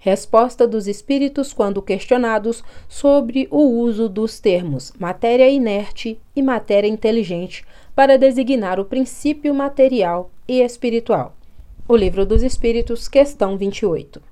[0.00, 7.62] Resposta dos espíritos quando questionados sobre o uso dos termos matéria inerte e matéria inteligente
[7.94, 11.36] para designar o princípio material e espiritual.
[11.86, 14.22] O Livro dos Espíritos, questão 28.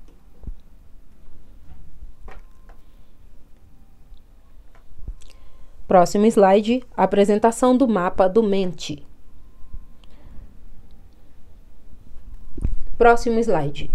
[5.87, 9.06] Próximo slide: apresentação do mapa do Mente.
[12.97, 13.91] Próximo slide.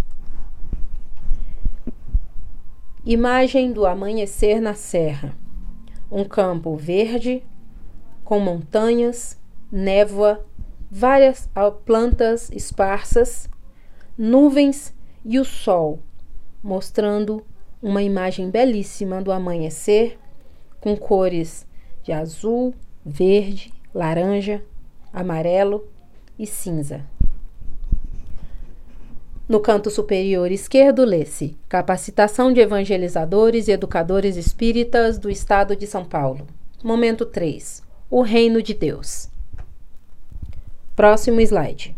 [3.05, 5.37] Imagem do amanhecer na serra.
[6.09, 7.43] Um campo verde
[8.23, 9.37] com montanhas,
[9.73, 10.47] névoa,
[10.89, 11.51] várias
[11.85, 13.51] plantas esparsas,
[14.17, 14.95] nuvens
[15.25, 15.99] e o sol,
[16.63, 17.45] mostrando
[17.83, 20.17] uma imagem belíssima do amanhecer
[20.81, 21.67] com cores
[22.05, 22.73] de azul,
[23.05, 24.63] verde, laranja,
[25.13, 25.89] amarelo
[26.39, 27.05] e cinza.
[29.53, 36.07] No canto superior esquerdo, lê-se Capacitação de Evangelizadores e Educadores Espíritas do Estado de São
[36.07, 36.47] Paulo.
[36.83, 37.83] Momento 3.
[38.09, 39.29] O Reino de Deus.
[40.97, 41.95] Próximo slide.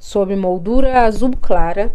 [0.00, 1.94] Sob moldura azul clara,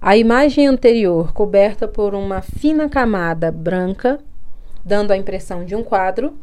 [0.00, 4.20] a imagem anterior coberta por uma fina camada branca
[4.84, 6.36] dando a impressão de um quadro.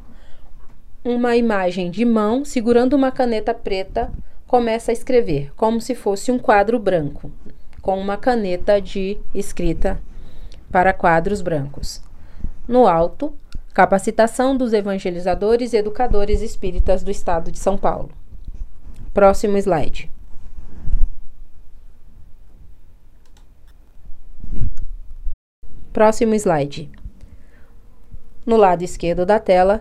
[1.04, 4.12] Uma imagem de mão segurando uma caneta preta
[4.48, 7.32] começa a escrever, como se fosse um quadro branco,
[7.82, 10.00] com uma caneta de escrita
[10.72, 12.02] para quadros brancos.
[12.68, 13.34] No alto,
[13.74, 18.12] capacitação dos evangelizadores e educadores espíritas do estado de São Paulo.
[19.14, 20.10] Próximo slide.
[25.92, 26.90] Próximo slide.
[28.52, 29.80] No lado esquerdo da tela,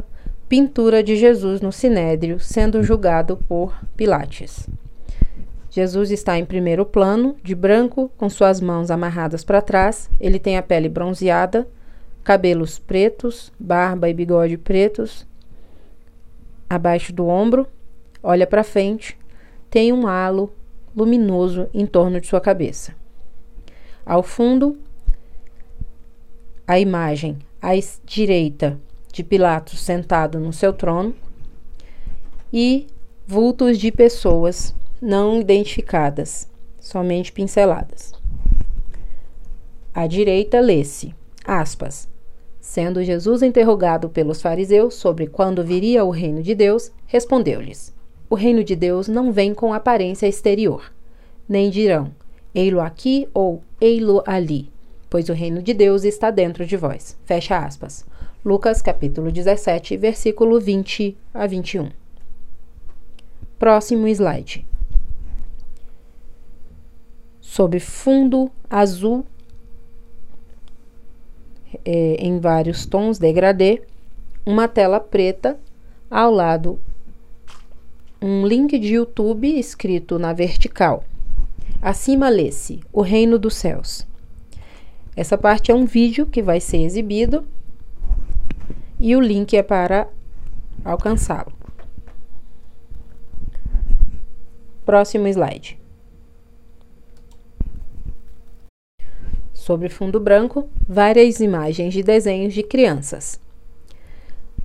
[0.48, 4.68] pintura de Jesus no sinédrio sendo julgado por Pilates.
[5.68, 10.08] Jesus está em primeiro plano, de branco, com suas mãos amarradas para trás.
[10.20, 11.66] Ele tem a pele bronzeada,
[12.22, 15.26] cabelos pretos, barba e bigode pretos,
[16.68, 17.66] abaixo do ombro,
[18.22, 19.18] olha para frente,
[19.68, 20.48] tem um halo
[20.96, 22.94] luminoso em torno de sua cabeça.
[24.06, 24.78] Ao fundo,
[26.68, 27.72] a imagem à
[28.04, 28.80] direita
[29.12, 31.14] de Pilatos sentado no seu trono
[32.52, 32.86] e
[33.26, 36.48] vultos de pessoas não identificadas,
[36.80, 38.12] somente pinceladas.
[39.92, 42.08] À direita lê-se, aspas,
[42.60, 47.92] sendo Jesus interrogado pelos fariseus sobre quando viria o reino de Deus, respondeu-lhes:
[48.28, 50.92] O reino de Deus não vem com aparência exterior,
[51.48, 52.10] nem dirão:
[52.54, 54.70] ei-lo aqui ou ei-lo ali
[55.10, 57.18] pois o reino de Deus está dentro de vós.
[57.24, 58.06] Fecha aspas.
[58.44, 61.90] Lucas capítulo 17, versículo 20 a 21.
[63.58, 64.64] Próximo slide.
[67.40, 69.26] Sob fundo azul,
[71.84, 73.82] é, em vários tons degradê,
[74.46, 75.58] uma tela preta,
[76.08, 76.78] ao lado
[78.22, 81.04] um link de YouTube escrito na vertical.
[81.80, 84.09] Acima lê-se O Reino dos Céus.
[85.20, 87.46] Essa parte é um vídeo que vai ser exibido
[88.98, 90.08] e o link é para
[90.82, 91.52] alcançá-lo.
[94.82, 95.78] Próximo slide.
[99.52, 103.38] Sobre fundo branco, várias imagens de desenhos de crianças.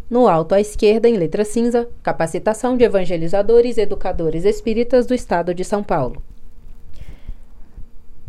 [0.10, 5.54] No alto à esquerda, em letra cinza, capacitação de evangelizadores e educadores espíritas do estado
[5.54, 6.24] de São Paulo.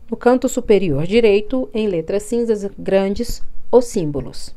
[0.09, 3.43] No canto superior direito, em letras cinzas grandes,
[3.73, 4.55] os símbolos.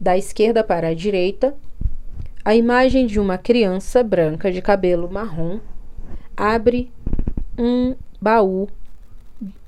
[0.00, 1.54] Da esquerda para a direita,
[2.42, 5.60] a imagem de uma criança branca de cabelo marrom
[6.36, 6.90] abre
[7.58, 8.68] um baú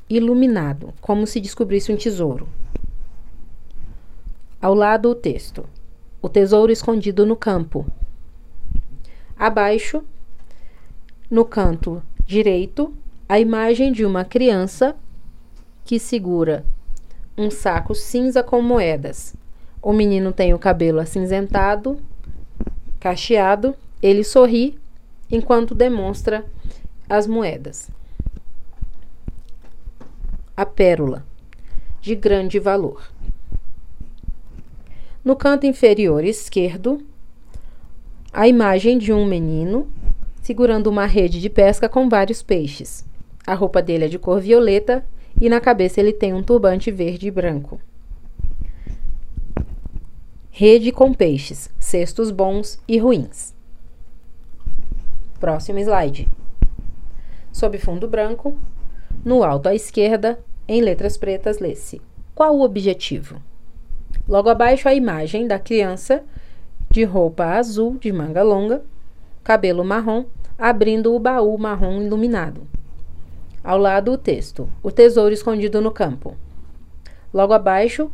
[0.08, 2.48] iluminado, como se descobrisse um tesouro.
[4.60, 5.66] Ao lado, o texto:
[6.22, 7.86] O tesouro escondido no campo.
[9.36, 10.02] Abaixo,
[11.30, 12.94] no canto direito,
[13.28, 14.94] a imagem de uma criança
[15.84, 16.64] que segura
[17.36, 19.34] um saco cinza com moedas.
[19.82, 22.00] O menino tem o cabelo acinzentado
[23.06, 24.76] cacheado, ele sorri
[25.30, 26.44] enquanto demonstra
[27.08, 27.88] as moedas.
[30.56, 31.24] A pérola,
[32.00, 33.08] de grande valor.
[35.24, 37.04] No canto inferior esquerdo,
[38.32, 39.88] a imagem de um menino
[40.42, 43.04] segurando uma rede de pesca com vários peixes.
[43.46, 45.04] A roupa dele é de cor violeta
[45.40, 47.80] e na cabeça ele tem um turbante verde e branco.
[50.50, 53.54] Rede com peixes, cestos bons e ruins.
[55.38, 56.28] Próximo slide.
[57.52, 58.56] Sob fundo branco,
[59.24, 62.00] no alto à esquerda, em letras pretas, lê-se:
[62.34, 63.40] Qual o objetivo?
[64.26, 66.24] Logo abaixo, a imagem da criança
[66.90, 68.82] de roupa azul de manga longa,
[69.44, 70.24] cabelo marrom,
[70.58, 72.66] abrindo o baú marrom iluminado.
[73.66, 76.36] Ao lado, o texto: O tesouro escondido no campo.
[77.34, 78.12] Logo abaixo,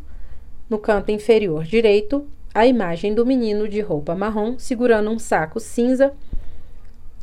[0.67, 2.25] no canto inferior direito,
[2.55, 6.11] a imagem do menino de roupa marrom segurando um saco cinza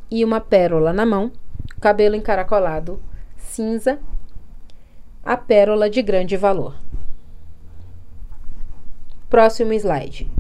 [0.09, 1.33] e uma pérola na mão,
[1.81, 3.03] cabelo encaracolado
[3.37, 3.99] cinza,
[5.25, 6.77] a pérola de grande valor.
[9.29, 10.31] Próximo slide.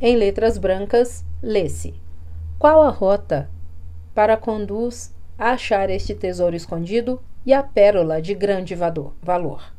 [0.00, 1.92] Em letras brancas, lê-se:
[2.58, 3.50] Qual a rota
[4.14, 9.72] para conduz a achar este tesouro escondido e a pérola de grande valor?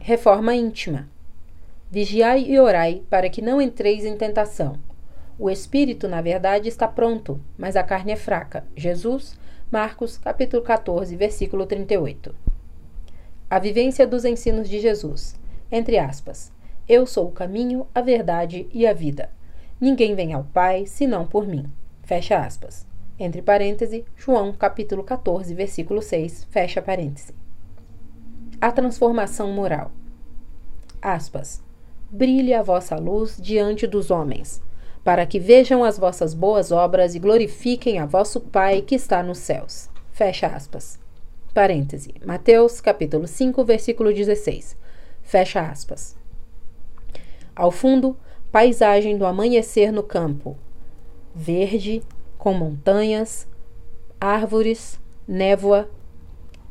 [0.00, 1.08] Reforma íntima.
[1.88, 4.76] Vigiai e orai para que não entreis em tentação.
[5.38, 8.64] O espírito, na verdade, está pronto, mas a carne é fraca.
[8.76, 9.38] Jesus,
[9.70, 12.34] Marcos, capítulo 14, versículo 38.
[13.48, 15.38] A vivência dos ensinos de Jesus.
[15.70, 16.52] Entre aspas.
[16.88, 19.30] Eu sou o caminho, a verdade e a vida.
[19.80, 21.70] Ninguém vem ao Pai senão por mim.
[22.02, 22.84] Fecha aspas.
[23.18, 27.34] Entre parênteses, João capítulo 14, versículo 6, fecha parêntese.
[28.60, 29.90] A transformação moral.
[31.00, 31.62] Aspas
[32.14, 34.62] brilhe a vossa luz diante dos homens,
[35.02, 39.38] para que vejam as vossas boas obras e glorifiquem a vosso Pai que está nos
[39.38, 39.90] céus.
[40.12, 40.96] Fecha aspas.
[41.52, 42.14] Parêntese.
[42.24, 44.76] Mateus, capítulo 5, versículo 16.
[45.22, 46.16] Fecha aspas.
[47.54, 48.16] Ao fundo,
[48.52, 50.56] paisagem do amanhecer no campo.
[51.34, 52.00] Verde,
[52.44, 53.48] com montanhas,
[54.20, 55.88] árvores, névoa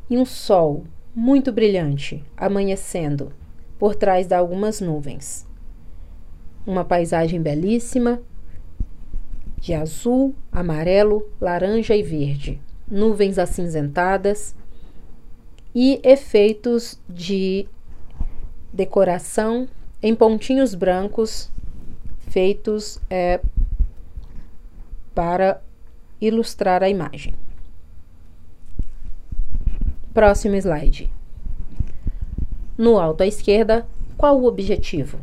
[0.08, 0.84] e um sol
[1.16, 3.34] muito brilhante amanhecendo
[3.80, 5.48] por trás de algumas nuvens.
[6.64, 8.22] Uma paisagem belíssima
[9.58, 14.56] de azul, amarelo, laranja e verde, nuvens acinzentadas
[15.74, 17.68] e efeitos de
[18.72, 19.68] decoração
[20.04, 21.52] em pontinhos brancos
[22.30, 23.42] feitos é,
[25.14, 25.61] para
[26.20, 27.34] ilustrar a imagem.
[30.14, 31.11] Próximo slide.
[32.78, 33.86] No alto à esquerda,
[34.18, 35.20] qual o objetivo?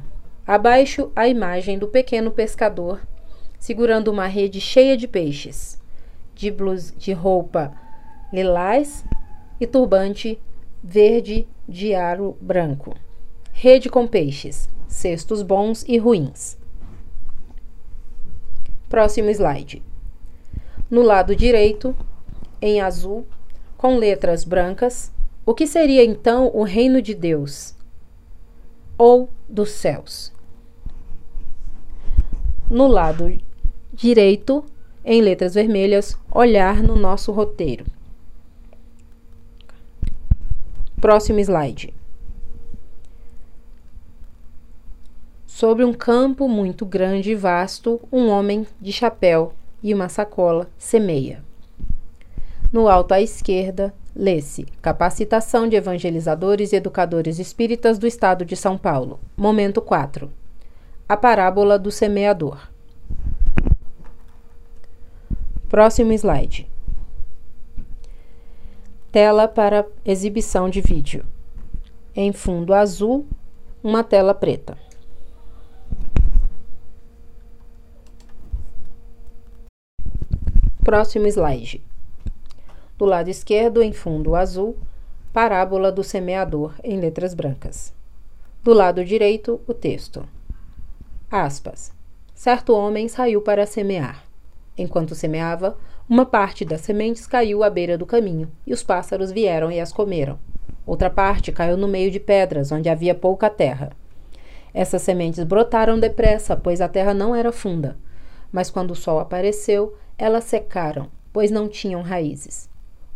[0.47, 3.01] Abaixo, a imagem do pequeno pescador
[3.61, 5.81] segurando uma rede cheia de peixes,
[6.35, 7.73] de, blus, de roupa
[8.33, 9.05] lilás
[9.61, 10.41] e turbante
[10.83, 12.97] verde de aro branco.
[13.53, 16.57] Rede com peixes, cestos bons e ruins.
[18.91, 19.83] Próximo slide.
[20.91, 21.97] No lado direito,
[22.61, 23.27] em azul,
[23.79, 25.11] com letras brancas,
[25.47, 27.75] o que seria então o reino de Deus?
[29.01, 30.31] ou dos céus.
[32.69, 33.35] No lado
[33.95, 34.63] direito,
[35.03, 37.87] em letras vermelhas, olhar no nosso roteiro.
[41.01, 41.95] Próximo slide.
[45.61, 49.53] Sobre um campo muito grande e vasto, um homem de chapéu
[49.83, 51.45] e uma sacola semeia.
[52.73, 58.79] No alto à esquerda, lê-se Capacitação de Evangelizadores e Educadores Espíritas do Estado de São
[58.79, 59.21] Paulo.
[59.37, 60.33] Momento 4.
[61.07, 62.67] A parábola do semeador.
[65.69, 66.71] Próximo slide.
[69.13, 71.23] Tela para exibição de vídeo.
[72.17, 73.27] Em fundo azul,
[73.85, 74.89] uma tela preta.
[80.91, 81.81] Próximo slide.
[82.99, 84.77] Do lado esquerdo, em fundo azul,
[85.33, 87.95] parábola do semeador em letras brancas.
[88.61, 90.29] Do lado direito, o texto.
[91.31, 91.93] Aspas.
[92.35, 94.25] Certo homem saiu para semear.
[94.77, 95.79] Enquanto semeava,
[96.09, 99.93] uma parte das sementes caiu à beira do caminho, e os pássaros vieram e as
[99.93, 100.41] comeram.
[100.85, 103.93] Outra parte caiu no meio de pedras, onde havia pouca terra.
[104.75, 107.97] Essas sementes brotaram depressa, pois a terra não era funda.
[108.51, 112.69] Mas quando o sol apareceu, elas secaram, pois não tinham raízes.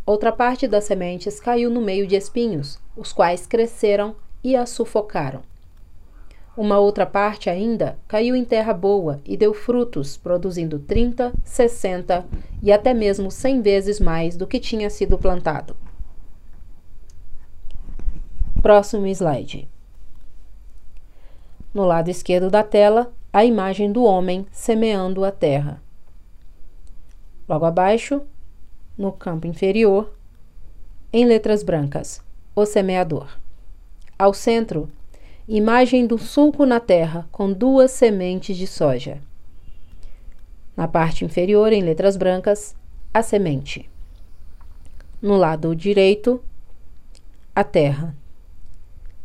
[0.07, 5.43] Outra parte das sementes caiu no meio de espinhos, os quais cresceram e a sufocaram.
[6.57, 12.25] Uma outra parte ainda caiu em terra boa e deu frutos, produzindo 30, 60
[12.63, 15.75] e até mesmo 100 vezes mais do que tinha sido plantado.
[18.63, 19.69] Próximo slide.
[21.71, 25.84] No lado esquerdo da tela, a imagem do homem semeando a terra.
[27.47, 28.23] Logo abaixo,
[28.97, 30.11] no campo inferior,
[31.13, 32.21] em letras brancas,
[32.55, 33.37] o semeador.
[34.17, 34.89] Ao centro,
[35.47, 39.21] imagem do sulco na terra com duas sementes de soja.
[40.75, 42.75] Na parte inferior, em letras brancas,
[43.13, 43.89] a semente.
[45.21, 46.43] No lado direito,
[47.55, 48.15] a terra.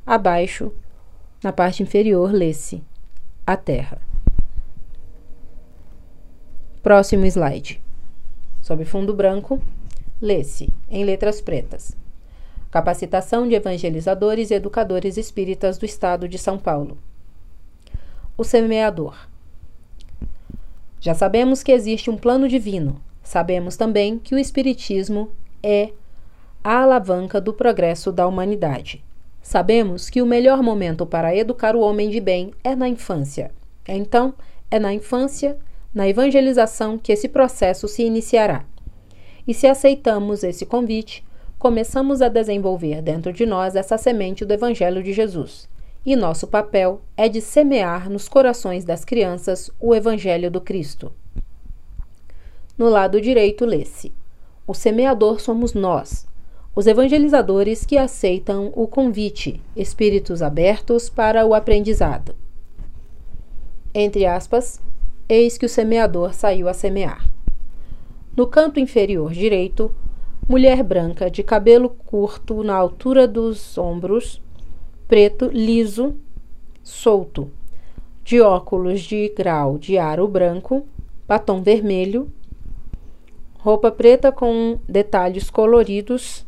[0.07, 0.73] Abaixo,
[1.43, 2.83] na parte inferior, lê-se
[3.47, 3.99] a terra.
[6.83, 7.81] Próximo slide.
[8.71, 9.61] Sob fundo branco,
[10.23, 11.97] lê-se, em letras pretas,
[12.71, 16.97] Capacitação de Evangelizadores e Educadores Espíritas do Estado de São Paulo.
[18.39, 19.27] O semeador.
[21.01, 23.01] Já sabemos que existe um plano divino.
[23.25, 25.91] Sabemos também que o Espiritismo é
[26.63, 29.03] a alavanca do progresso da humanidade.
[29.43, 33.51] Sabemos que o melhor momento para educar o homem de bem é na infância.
[33.89, 34.33] Então,
[34.71, 35.59] é na infância,
[35.95, 38.65] na evangelização, que esse processo se iniciará.
[39.47, 41.25] E se aceitamos esse convite,
[41.59, 45.69] começamos a desenvolver dentro de nós essa semente do Evangelho de Jesus.
[46.07, 51.13] E nosso papel é de semear nos corações das crianças o Evangelho do Cristo.
[52.79, 54.11] No lado direito, lê-se:
[54.67, 56.27] O semeador somos nós,
[56.75, 62.35] os evangelizadores que aceitam o convite, espíritos abertos para o aprendizado.
[63.93, 64.81] Entre aspas,
[65.31, 67.25] eis que o semeador saiu a semear.
[68.37, 69.95] No canto inferior direito,
[70.49, 74.43] mulher branca, de cabelo curto na altura dos ombros,
[75.07, 76.17] preto, liso,
[76.83, 77.49] solto,
[78.25, 80.85] de óculos de grau de aro branco,
[81.29, 82.29] batom vermelho,
[83.61, 86.45] roupa preta com detalhes coloridos,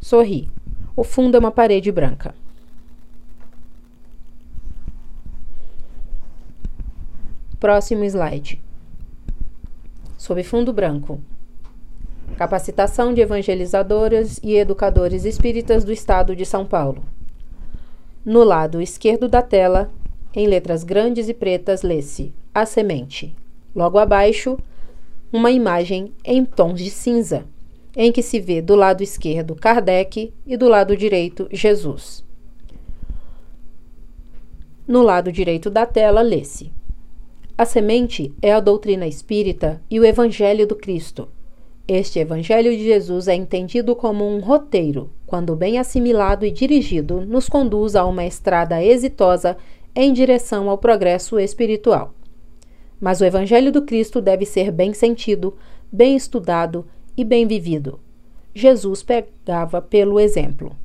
[0.00, 0.50] sorri.
[0.96, 2.34] O fundo é uma parede branca.
[7.60, 8.62] Próximo slide.
[10.16, 11.20] Sob fundo branco.
[12.36, 17.02] Capacitação de evangelizadores e educadores espíritas do Estado de São Paulo.
[18.24, 19.90] No lado esquerdo da tela,
[20.32, 23.34] em letras grandes e pretas, lê-se A Semente.
[23.74, 24.56] Logo abaixo,
[25.32, 27.44] uma imagem em tons de cinza,
[27.96, 32.24] em que se vê do lado esquerdo Kardec e do lado direito Jesus.
[34.86, 36.77] No lado direito da tela, lê-se:
[37.58, 41.28] A semente é a doutrina espírita e o Evangelho do Cristo
[41.90, 47.48] este Evangelho de Jesus é entendido como um roteiro, quando bem assimilado e dirigido, nos
[47.48, 49.56] conduz a uma estrada exitosa
[49.96, 52.12] em direção ao progresso espiritual.
[53.00, 55.56] Mas o Evangelho do Cristo deve ser bem sentido,
[55.90, 56.86] bem estudado
[57.16, 57.98] e bem vivido.
[58.54, 60.76] Jesus pegava pelo exemplo.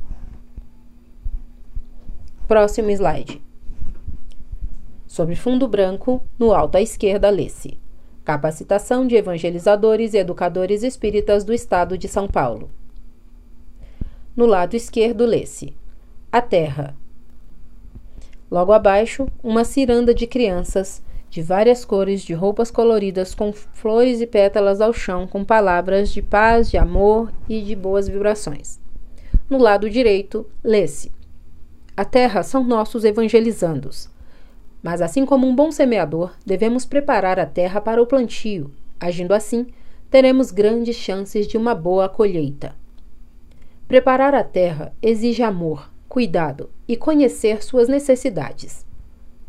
[2.48, 3.42] Próximo slide.
[5.14, 7.78] Sobre fundo branco, no alto à esquerda, lê-se:
[8.26, 12.72] Capacitação de evangelizadores e educadores espíritas do Estado de São Paulo.
[14.36, 15.76] No lado esquerdo, lê-se:
[16.32, 16.96] A Terra.
[18.50, 24.26] Logo abaixo, uma ciranda de crianças de várias cores, de roupas coloridas, com flores e
[24.26, 28.80] pétalas ao chão, com palavras de paz, de amor e de boas vibrações.
[29.48, 31.12] No lado direito, lê-se:
[31.96, 34.12] A terra são nossos evangelizandos.
[34.84, 38.70] Mas, assim como um bom semeador, devemos preparar a terra para o plantio.
[39.00, 39.68] Agindo assim,
[40.12, 42.76] teremos grandes chances de uma boa colheita.
[43.88, 48.86] Preparar a terra exige amor, cuidado e conhecer suas necessidades.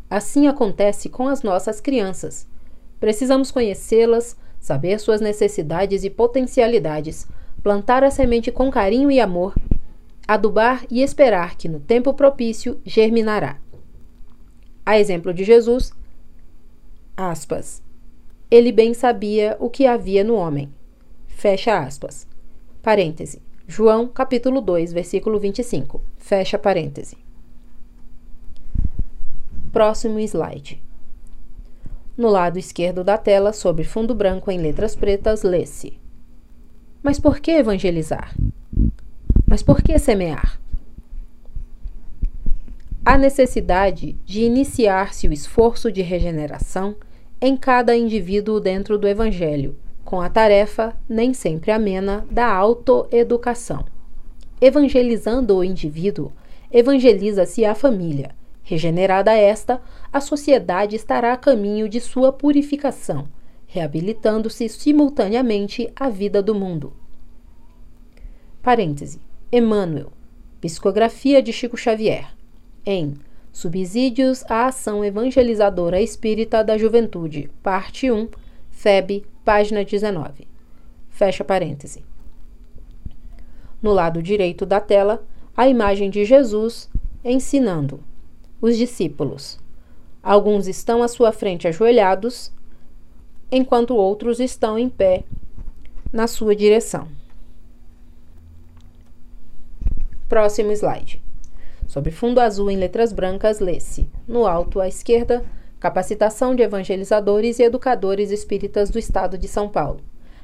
[0.09, 2.47] Assim acontece com as nossas crianças.
[2.99, 7.27] Precisamos conhecê-las, saber suas necessidades e potencialidades,
[7.61, 9.53] plantar a semente com carinho e amor,
[10.27, 13.57] adubar e esperar que no tempo propício germinará.
[14.85, 15.91] A exemplo de Jesus,
[17.17, 17.81] aspas,
[18.51, 20.71] ele bem sabia o que havia no homem.
[21.25, 22.27] Fecha aspas.
[22.83, 23.41] Parêntese.
[23.67, 25.99] João, capítulo 2, versículo 25.
[26.19, 27.17] Fecha parêntese.
[29.71, 30.81] Próximo slide.
[32.15, 35.99] No lado esquerdo da tela, sobre fundo branco em letras pretas, lê-se:
[37.01, 38.33] Mas por que evangelizar?
[39.47, 40.59] Mas por que semear?
[43.07, 46.95] A necessidade de iniciar-se o esforço de regeneração
[47.39, 53.85] em cada indivíduo dentro do Evangelho, com a tarefa, nem sempre amena, da autoeducação.
[54.59, 56.31] Evangelizando o indivíduo,
[56.71, 58.31] evangeliza-se a família.
[58.63, 59.79] Regenerada esta,
[60.11, 63.27] a sociedade estará a caminho de sua purificação,
[63.67, 66.91] reabilitando-se simultaneamente a vida do mundo.
[68.63, 69.21] Parêntese.
[69.51, 70.11] Emmanuel.
[70.59, 72.34] Psicografia de Chico Xavier.
[72.87, 73.15] Em
[73.51, 78.29] Subsídios à Ação Evangelizadora Espírita da Juventude, Parte 1,
[78.69, 80.47] FEB, página 19.
[81.09, 82.03] Fecha parêntese.
[83.81, 85.25] No lado direito da tela,
[85.57, 86.87] a imagem de Jesus
[87.23, 88.03] ensinando
[88.61, 89.59] os discípulos.
[90.21, 92.51] Alguns estão à sua frente ajoelhados,
[93.51, 95.23] enquanto outros estão em pé
[96.13, 97.07] na sua direção.
[100.29, 101.24] Próximo slide.
[101.95, 105.45] Sobre fundo azul em letras brancas, lê-se, no alto à esquerda,
[105.79, 110.01] Capacitação de Evangelizadores e Educadores Espíritas do Estado de São Paulo.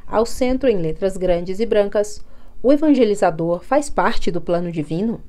[0.08, 2.26] Ao centro, em letras grandes e brancas,
[2.64, 5.22] o evangelizador faz parte do plano divino?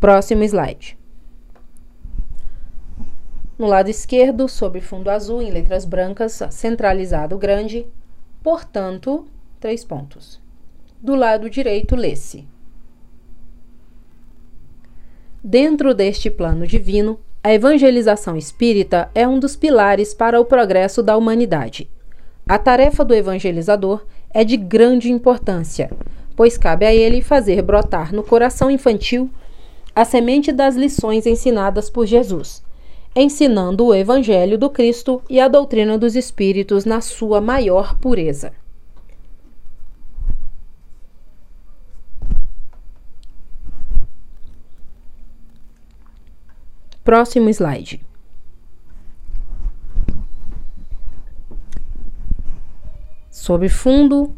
[0.00, 0.96] Próximo slide.
[3.58, 7.86] No lado esquerdo, sobre fundo azul, em letras brancas, centralizado grande,
[8.42, 9.26] portanto,
[9.60, 10.40] três pontos.
[11.02, 12.48] Do lado direito, lê-se:
[15.46, 21.18] Dentro deste plano divino, a evangelização espírita é um dos pilares para o progresso da
[21.18, 21.86] humanidade.
[22.48, 25.90] A tarefa do evangelizador é de grande importância,
[26.34, 29.28] pois cabe a ele fazer brotar no coração infantil
[29.94, 32.62] a semente das lições ensinadas por Jesus,
[33.14, 38.50] ensinando o Evangelho do Cristo e a doutrina dos Espíritos na sua maior pureza.
[47.04, 48.00] Próximo slide.
[53.30, 54.34] Sob fundo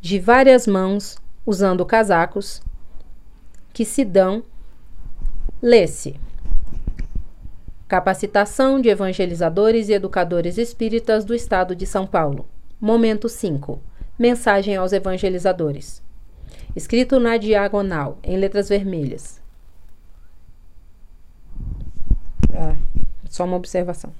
[0.00, 2.62] de várias mãos, usando casacos,
[3.72, 4.44] que se dão,
[5.60, 6.14] lê-se.
[7.88, 12.46] Capacitação de evangelizadores e educadores espíritas do Estado de São Paulo.
[12.80, 13.82] Momento 5.
[14.16, 16.00] Mensagem aos evangelizadores.
[16.76, 19.42] Escrito na diagonal, em letras vermelhas.
[23.34, 24.12] Só uma observação.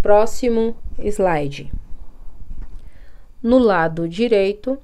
[0.00, 1.72] Próximo slide.
[3.42, 4.78] No lado direito,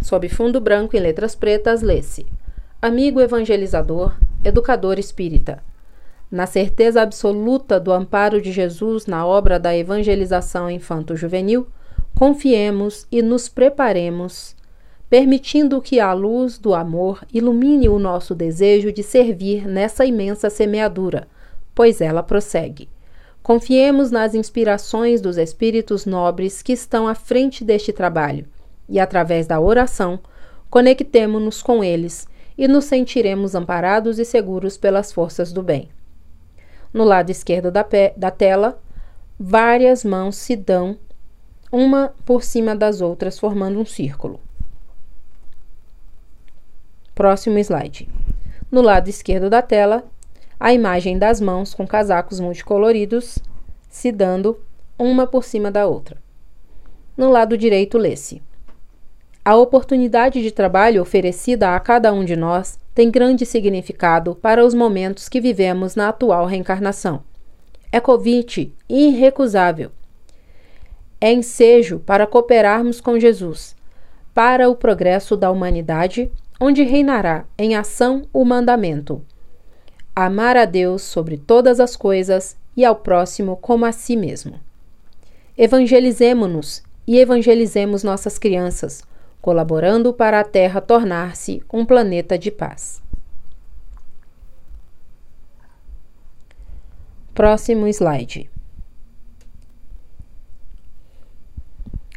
[0.00, 2.24] sob fundo branco em letras pretas, lê-se:
[2.80, 5.62] Amigo evangelizador, educador espírita.
[6.30, 11.68] Na certeza absoluta do amparo de Jesus na obra da evangelização infanto-juvenil,
[12.14, 14.56] confiemos e nos preparemos
[15.08, 21.28] permitindo que a luz do amor ilumine o nosso desejo de servir nessa imensa semeadura,
[21.74, 22.88] pois ela prossegue.
[23.42, 28.46] Confiemos nas inspirações dos espíritos nobres que estão à frente deste trabalho
[28.88, 30.18] e, através da oração,
[30.68, 32.26] conectemo-nos com eles
[32.58, 35.88] e nos sentiremos amparados e seguros pelas forças do bem.
[36.92, 37.86] No lado esquerdo da,
[38.16, 38.80] da tela,
[39.38, 40.96] várias mãos se dão,
[41.70, 44.40] uma por cima das outras, formando um círculo.
[47.16, 48.10] Próximo slide.
[48.70, 50.04] No lado esquerdo da tela,
[50.60, 53.38] a imagem das mãos com casacos multicoloridos
[53.88, 54.60] se dando
[54.98, 56.18] uma por cima da outra.
[57.16, 58.42] No lado direito, lê-se:
[59.42, 64.74] A oportunidade de trabalho oferecida a cada um de nós tem grande significado para os
[64.74, 67.24] momentos que vivemos na atual reencarnação.
[67.90, 69.90] É convite irrecusável.
[71.18, 73.74] É ensejo para cooperarmos com Jesus,
[74.34, 76.30] para o progresso da humanidade,
[76.60, 79.22] onde reinará em ação o mandamento:
[80.14, 84.60] amar a Deus sobre todas as coisas e ao próximo como a si mesmo.
[85.56, 89.02] Evangelizemo-nos e evangelizemos nossas crianças
[89.46, 93.00] colaborando para a Terra tornar-se um planeta de paz.
[97.32, 98.50] Próximo slide.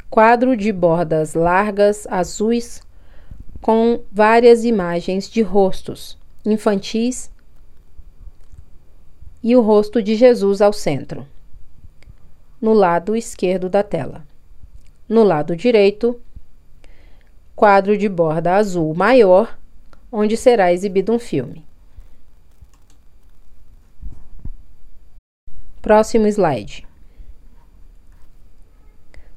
[0.10, 2.82] Quadro de bordas largas azuis
[3.62, 7.32] com várias imagens de rostos infantis
[9.44, 11.26] e o rosto de Jesus ao centro,
[12.62, 14.26] no lado esquerdo da tela.
[15.08, 16.22] No lado direito,
[17.56, 19.58] quadro de borda azul maior,
[20.12, 21.66] onde será exibido um filme.
[25.82, 26.86] Próximo slide.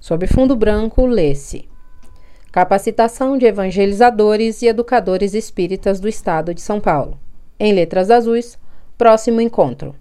[0.01, 1.69] Sob fundo branco, lê-se:
[2.53, 7.19] Capacitação de evangelizadores e educadores espíritas do Estado de São Paulo.
[7.59, 8.59] Em letras azuis,
[8.97, 9.95] próximo encontro.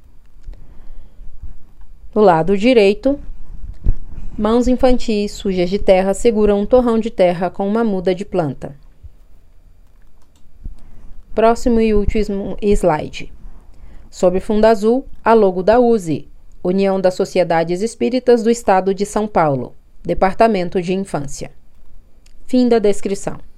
[2.13, 3.17] No lado direito,
[4.37, 8.75] Mãos infantis sujas de terra seguram um torrão de terra com uma muda de planta.
[11.35, 13.31] Próximo e último slide.
[14.09, 16.27] Sob fundo azul, a logo da USE,
[16.63, 21.51] União das Sociedades Espíritas do Estado de São Paulo, Departamento de Infância.
[22.47, 23.50] Fim da descrição.